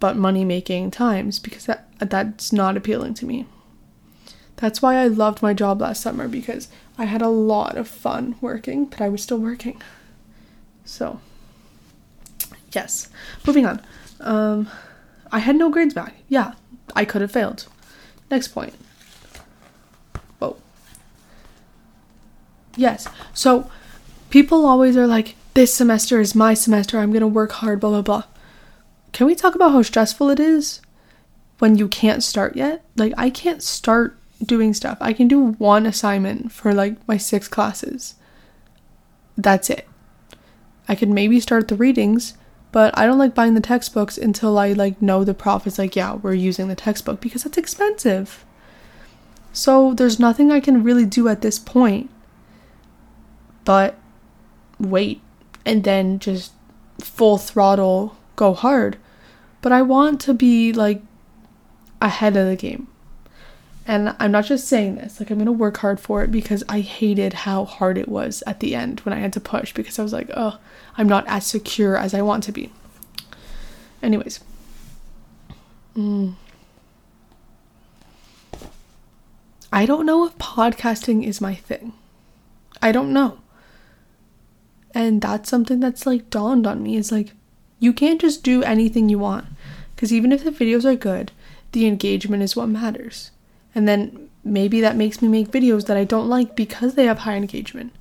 but 0.00 0.16
money 0.16 0.44
making 0.44 0.90
times 0.90 1.38
because 1.38 1.66
that 1.66 1.88
that's 1.98 2.52
not 2.52 2.76
appealing 2.76 3.14
to 3.14 3.24
me. 3.24 3.46
That's 4.56 4.82
why 4.82 4.96
I 4.96 5.06
loved 5.06 5.42
my 5.42 5.54
job 5.54 5.80
last 5.80 6.02
summer 6.02 6.28
because 6.28 6.68
I 6.98 7.06
had 7.06 7.22
a 7.22 7.28
lot 7.28 7.76
of 7.76 7.88
fun 7.88 8.36
working, 8.40 8.84
but 8.84 9.00
I 9.00 9.08
was 9.08 9.22
still 9.22 9.38
working. 9.38 9.80
So, 10.84 11.20
yes. 12.72 13.08
Moving 13.46 13.66
on. 13.66 13.80
Um, 14.20 14.68
I 15.34 15.40
had 15.40 15.56
no 15.56 15.68
grades 15.68 15.92
back. 15.92 16.14
Yeah, 16.28 16.52
I 16.94 17.04
could 17.04 17.20
have 17.20 17.32
failed. 17.32 17.66
Next 18.30 18.48
point. 18.48 18.72
Whoa. 20.38 20.56
Yes. 22.76 23.08
So, 23.32 23.68
people 24.30 24.64
always 24.64 24.96
are 24.96 25.08
like, 25.08 25.34
this 25.54 25.74
semester 25.74 26.20
is 26.20 26.36
my 26.36 26.54
semester. 26.54 27.00
I'm 27.00 27.10
going 27.10 27.20
to 27.20 27.26
work 27.26 27.50
hard, 27.50 27.80
blah, 27.80 27.90
blah, 27.90 28.02
blah. 28.02 28.22
Can 29.12 29.26
we 29.26 29.34
talk 29.34 29.56
about 29.56 29.72
how 29.72 29.82
stressful 29.82 30.30
it 30.30 30.38
is 30.38 30.80
when 31.58 31.78
you 31.78 31.88
can't 31.88 32.22
start 32.22 32.54
yet? 32.54 32.84
Like, 32.94 33.12
I 33.16 33.28
can't 33.28 33.62
start 33.62 34.16
doing 34.40 34.72
stuff. 34.72 34.98
I 35.00 35.12
can 35.12 35.26
do 35.26 35.52
one 35.54 35.84
assignment 35.84 36.52
for 36.52 36.72
like 36.72 36.96
my 37.08 37.16
six 37.16 37.48
classes. 37.48 38.14
That's 39.36 39.68
it. 39.68 39.88
I 40.86 40.94
could 40.94 41.08
maybe 41.08 41.40
start 41.40 41.66
the 41.66 41.76
readings, 41.76 42.34
but 42.74 42.92
I 42.98 43.06
don't 43.06 43.18
like 43.18 43.36
buying 43.36 43.54
the 43.54 43.60
textbooks 43.60 44.18
until 44.18 44.58
I 44.58 44.72
like 44.72 45.00
know 45.00 45.22
the 45.22 45.32
profits 45.32 45.78
like, 45.78 45.94
yeah, 45.94 46.14
we're 46.14 46.34
using 46.34 46.66
the 46.66 46.74
textbook 46.74 47.20
because 47.20 47.46
it's 47.46 47.56
expensive. 47.56 48.44
So 49.52 49.94
there's 49.94 50.18
nothing 50.18 50.50
I 50.50 50.58
can 50.58 50.82
really 50.82 51.06
do 51.06 51.28
at 51.28 51.40
this 51.40 51.60
point 51.60 52.10
but 53.64 53.94
wait 54.80 55.20
and 55.64 55.84
then 55.84 56.18
just 56.18 56.50
full 56.98 57.38
throttle 57.38 58.16
go 58.34 58.52
hard 58.52 58.98
but 59.62 59.70
I 59.70 59.80
want 59.82 60.20
to 60.22 60.34
be 60.34 60.72
like 60.72 61.00
ahead 62.02 62.36
of 62.36 62.48
the 62.48 62.56
game. 62.56 62.88
And 63.86 64.16
I'm 64.18 64.32
not 64.32 64.46
just 64.46 64.66
saying 64.66 64.96
this, 64.96 65.20
like 65.20 65.30
I'm 65.30 65.44
to 65.44 65.52
work 65.52 65.76
hard 65.78 66.00
for 66.00 66.24
it 66.24 66.30
because 66.30 66.64
I 66.68 66.80
hated 66.80 67.32
how 67.32 67.66
hard 67.66 67.98
it 67.98 68.08
was 68.08 68.42
at 68.46 68.60
the 68.60 68.74
end 68.74 69.00
when 69.00 69.12
I 69.12 69.18
had 69.18 69.32
to 69.34 69.40
push 69.40 69.74
because 69.74 69.98
I 69.98 70.02
was 70.02 70.12
like, 70.12 70.30
"Oh, 70.34 70.58
I'm 70.96 71.08
not 71.08 71.26
as 71.28 71.46
secure 71.46 71.96
as 71.96 72.14
I 72.14 72.22
want 72.22 72.44
to 72.44 72.52
be." 72.52 72.72
Anyways. 74.02 74.40
Mm. 75.94 76.34
I 79.72 79.86
don't 79.86 80.06
know 80.06 80.24
if 80.24 80.38
podcasting 80.38 81.26
is 81.26 81.40
my 81.40 81.54
thing. 81.54 81.92
I 82.80 82.90
don't 82.92 83.12
know. 83.12 83.38
And 84.94 85.20
that's 85.20 85.50
something 85.50 85.80
that's 85.80 86.06
like 86.06 86.30
dawned 86.30 86.66
on 86.66 86.82
me 86.82 86.96
is 86.96 87.12
like 87.12 87.32
you 87.80 87.92
can't 87.92 88.20
just 88.20 88.42
do 88.42 88.62
anything 88.62 89.08
you 89.08 89.18
want. 89.18 89.46
Because 89.94 90.12
even 90.12 90.32
if 90.32 90.44
the 90.44 90.50
videos 90.50 90.84
are 90.84 90.94
good, 90.94 91.32
the 91.72 91.86
engagement 91.86 92.42
is 92.42 92.56
what 92.56 92.68
matters. 92.68 93.30
And 93.74 93.88
then 93.88 94.30
maybe 94.44 94.80
that 94.80 94.96
makes 94.96 95.20
me 95.20 95.28
make 95.28 95.50
videos 95.50 95.86
that 95.86 95.96
I 95.96 96.04
don't 96.04 96.28
like 96.28 96.54
because 96.54 96.94
they 96.94 97.06
have 97.06 97.20
high 97.20 97.36
engagement. 97.36 97.92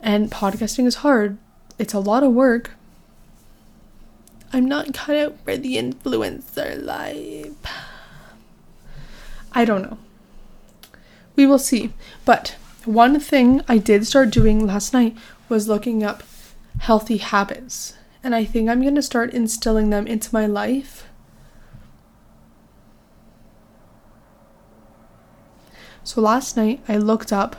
And 0.00 0.30
podcasting 0.30 0.86
is 0.86 0.96
hard, 0.96 1.38
it's 1.78 1.94
a 1.94 1.98
lot 1.98 2.22
of 2.22 2.32
work. 2.32 2.72
I'm 4.52 4.66
not 4.66 4.94
cut 4.94 5.16
out 5.16 5.36
for 5.44 5.56
the 5.56 5.76
influencer 5.76 6.82
life. 6.82 7.52
I 9.52 9.64
don't 9.64 9.82
know. 9.82 9.98
We 11.34 11.46
will 11.46 11.58
see. 11.58 11.92
But 12.24 12.56
one 12.84 13.18
thing 13.20 13.62
I 13.68 13.78
did 13.78 14.06
start 14.06 14.30
doing 14.30 14.66
last 14.66 14.92
night 14.92 15.16
was 15.48 15.68
looking 15.68 16.02
up 16.04 16.22
healthy 16.78 17.16
habits 17.16 17.94
and 18.26 18.34
I 18.34 18.44
think 18.44 18.68
I'm 18.68 18.82
going 18.82 18.96
to 18.96 19.02
start 19.02 19.32
instilling 19.32 19.90
them 19.90 20.08
into 20.08 20.34
my 20.34 20.46
life. 20.46 21.06
So 26.06 26.20
last 26.20 26.56
night 26.56 26.80
I 26.88 26.98
looked 26.98 27.32
up 27.32 27.56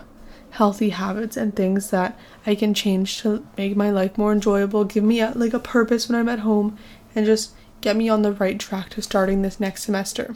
healthy 0.52 0.92
habits 0.92 1.36
and 1.36 1.54
things 1.54 1.90
that 1.90 2.18
I 2.46 2.56
can 2.56 2.74
change 2.74 3.22
to 3.22 3.46
make 3.58 3.76
my 3.76 3.92
life 3.92 4.18
more 4.18 4.32
enjoyable, 4.32 4.86
give 4.86 5.04
me 5.04 5.20
a, 5.20 5.34
like 5.36 5.54
a 5.54 5.60
purpose 5.60 6.08
when 6.08 6.18
I'm 6.18 6.30
at 6.30 6.40
home 6.40 6.78
and 7.14 7.26
just 7.26 7.52
get 7.82 7.98
me 7.98 8.08
on 8.08 8.22
the 8.22 8.32
right 8.32 8.58
track 8.58 8.92
to 8.92 9.02
starting 9.02 9.42
this 9.42 9.60
next 9.60 9.84
semester. 9.84 10.34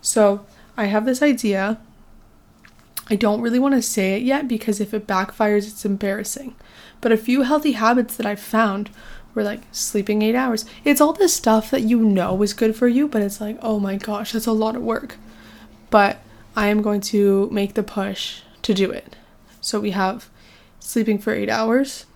So, 0.00 0.44
I 0.76 0.86
have 0.86 1.06
this 1.06 1.22
idea. 1.22 1.78
I 3.08 3.14
don't 3.14 3.40
really 3.40 3.60
want 3.60 3.76
to 3.76 3.82
say 3.82 4.16
it 4.16 4.22
yet 4.22 4.48
because 4.48 4.80
if 4.80 4.92
it 4.92 5.06
backfires, 5.06 5.68
it's 5.68 5.84
embarrassing. 5.84 6.56
But 7.00 7.12
a 7.12 7.16
few 7.16 7.42
healthy 7.42 7.72
habits 7.72 8.16
that 8.16 8.26
I've 8.26 8.40
found 8.40 8.90
we're 9.32 9.44
like 9.44 9.62
sleeping 9.70 10.22
eight 10.22 10.34
hours. 10.34 10.64
It's 10.84 11.00
all 11.00 11.12
this 11.12 11.32
stuff 11.32 11.70
that 11.70 11.82
you 11.82 12.00
know 12.00 12.42
is 12.42 12.52
good 12.52 12.74
for 12.74 12.88
you, 12.88 13.06
but 13.06 13.22
it's 13.22 13.40
like, 13.40 13.58
oh 13.62 13.78
my 13.78 13.94
gosh, 13.94 14.32
that's 14.32 14.46
a 14.46 14.52
lot 14.52 14.74
of 14.74 14.82
work. 14.82 15.18
But 15.88 16.18
I 16.54 16.68
am 16.68 16.82
going 16.82 17.00
to 17.12 17.48
make 17.50 17.74
the 17.74 17.82
push 17.82 18.42
to 18.62 18.74
do 18.74 18.90
it. 18.90 19.16
So 19.60 19.80
we 19.80 19.92
have 19.92 20.28
sleeping 20.80 21.18
for 21.18 21.32
eight 21.32 21.48
hours. 21.48 22.06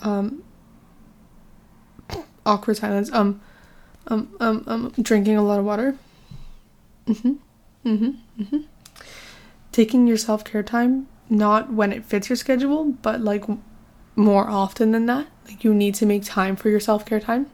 Um, 0.00 0.42
awkward 2.46 2.76
silence. 2.78 3.10
Um, 3.12 3.40
um, 4.06 4.34
um, 4.40 4.64
um, 4.66 4.92
drinking 5.00 5.36
a 5.36 5.42
lot 5.42 5.58
of 5.58 5.64
water. 5.64 5.96
Mhm. 7.06 7.36
Mhm. 7.84 8.16
Mhm. 8.38 8.64
Taking 9.72 10.06
your 10.06 10.16
self 10.16 10.44
care 10.44 10.62
time, 10.62 11.06
not 11.28 11.72
when 11.72 11.92
it 11.92 12.04
fits 12.04 12.28
your 12.28 12.36
schedule, 12.36 12.84
but 13.02 13.20
like 13.20 13.44
more 14.16 14.48
often 14.48 14.92
than 14.92 15.06
that. 15.06 15.26
Like 15.46 15.64
you 15.64 15.74
need 15.74 15.94
to 15.96 16.06
make 16.06 16.24
time 16.24 16.56
for 16.56 16.68
your 16.68 16.80
self-care 16.80 17.20
time. 17.20 17.46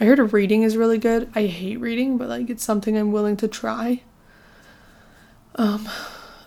I 0.00 0.04
heard 0.04 0.18
reading 0.32 0.62
is 0.62 0.76
really 0.76 0.98
good. 0.98 1.30
I 1.34 1.46
hate 1.46 1.80
reading, 1.80 2.18
but 2.18 2.28
like 2.28 2.50
it's 2.50 2.64
something 2.64 2.96
I'm 2.96 3.12
willing 3.12 3.36
to 3.38 3.48
try. 3.48 4.02
Um 5.56 5.88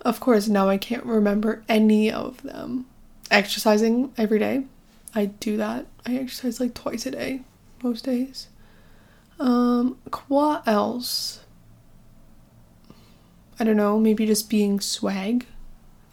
of 0.03 0.19
course 0.19 0.47
now 0.47 0.69
I 0.69 0.77
can't 0.77 1.05
remember 1.05 1.63
any 1.67 2.11
of 2.11 2.41
them. 2.43 2.85
Exercising 3.29 4.13
every 4.17 4.39
day. 4.39 4.65
I 5.13 5.25
do 5.25 5.57
that. 5.57 5.85
I 6.05 6.15
exercise 6.15 6.59
like 6.59 6.73
twice 6.73 7.05
a 7.05 7.11
day 7.11 7.41
most 7.83 8.05
days. 8.05 8.47
Um 9.39 9.97
what 10.27 10.67
else? 10.67 11.41
I 13.59 13.63
don't 13.63 13.77
know, 13.77 13.99
maybe 13.99 14.25
just 14.25 14.49
being 14.49 14.79
swag 14.79 15.45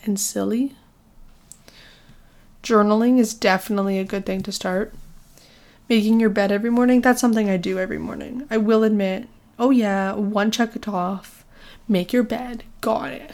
and 0.05 0.19
silly 0.19 0.75
journaling 2.63 3.19
is 3.19 3.35
definitely 3.35 3.99
a 3.99 4.05
good 4.05 4.27
thing 4.27 4.43
to 4.43 4.53
start. 4.53 4.93
Making 5.89 6.21
your 6.21 6.31
bed 6.31 6.53
every 6.53 6.71
morning, 6.71 7.01
that's 7.01 7.21
something 7.21 7.49
I 7.49 7.57
do 7.57 7.79
every 7.79 7.99
morning. 7.99 8.47
I 8.51 8.59
will 8.59 8.85
admit, 8.85 9.29
oh 9.59 9.71
yeah, 9.71 10.13
one 10.13 10.51
check 10.51 10.77
it 10.77 10.87
off. 10.87 11.45
Make 11.89 12.13
your 12.13 12.23
bed. 12.23 12.65
Got 12.81 13.13
it. 13.13 13.31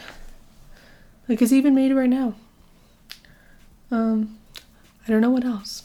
Like 1.27 1.41
it's 1.41 1.51
even 1.51 1.75
made 1.75 1.91
right 1.91 2.09
now. 2.09 2.35
Um, 3.91 4.37
I 5.05 5.11
don't 5.11 5.21
know 5.21 5.29
what 5.29 5.43
else. 5.43 5.83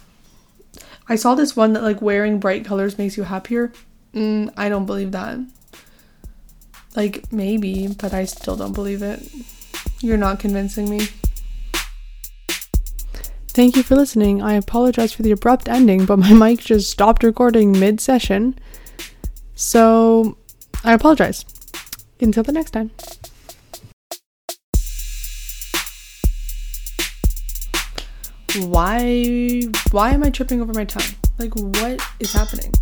I 1.09 1.17
saw 1.17 1.35
this 1.35 1.57
one 1.57 1.73
that 1.73 1.83
like 1.83 2.01
wearing 2.01 2.39
bright 2.39 2.65
colors 2.65 2.97
makes 2.99 3.17
you 3.17 3.25
happier. 3.25 3.73
Mm, 4.15 4.53
I 4.57 4.69
don't 4.69 4.87
believe 4.87 5.11
that. 5.13 5.41
Like 6.95 7.33
maybe, 7.33 7.89
but 7.89 8.15
I 8.15 8.25
still 8.25 8.57
don't 8.57 8.73
believe 8.73 9.03
it. 9.03 9.29
You're 10.01 10.17
not 10.17 10.39
convincing 10.39 10.89
me. 10.89 11.09
Thank 13.53 13.75
you 13.75 13.83
for 13.83 13.97
listening. 13.97 14.41
I 14.41 14.55
apologize 14.55 15.13
for 15.13 15.23
the 15.23 15.33
abrupt 15.33 15.69
ending, 15.69 16.07
but 16.07 16.19
my 16.19 16.33
mic 16.43 16.61
just 16.61 16.89
stopped 16.89 17.25
recording 17.25 17.73
mid 17.73 18.01
session. 18.01 18.57
So 19.57 20.37
I 20.85 20.95
apologize. 20.95 21.45
Until 22.21 22.45
the 22.45 22.53
next 22.53 22.71
time. 22.71 22.91
Why 28.67 29.63
why 29.91 30.11
am 30.11 30.23
I 30.23 30.31
tripping 30.31 30.61
over 30.61 30.73
my 30.73 30.85
tongue? 30.85 31.15
Like 31.39 31.55
what 31.57 32.01
is 32.21 32.33
happening? 32.33 32.73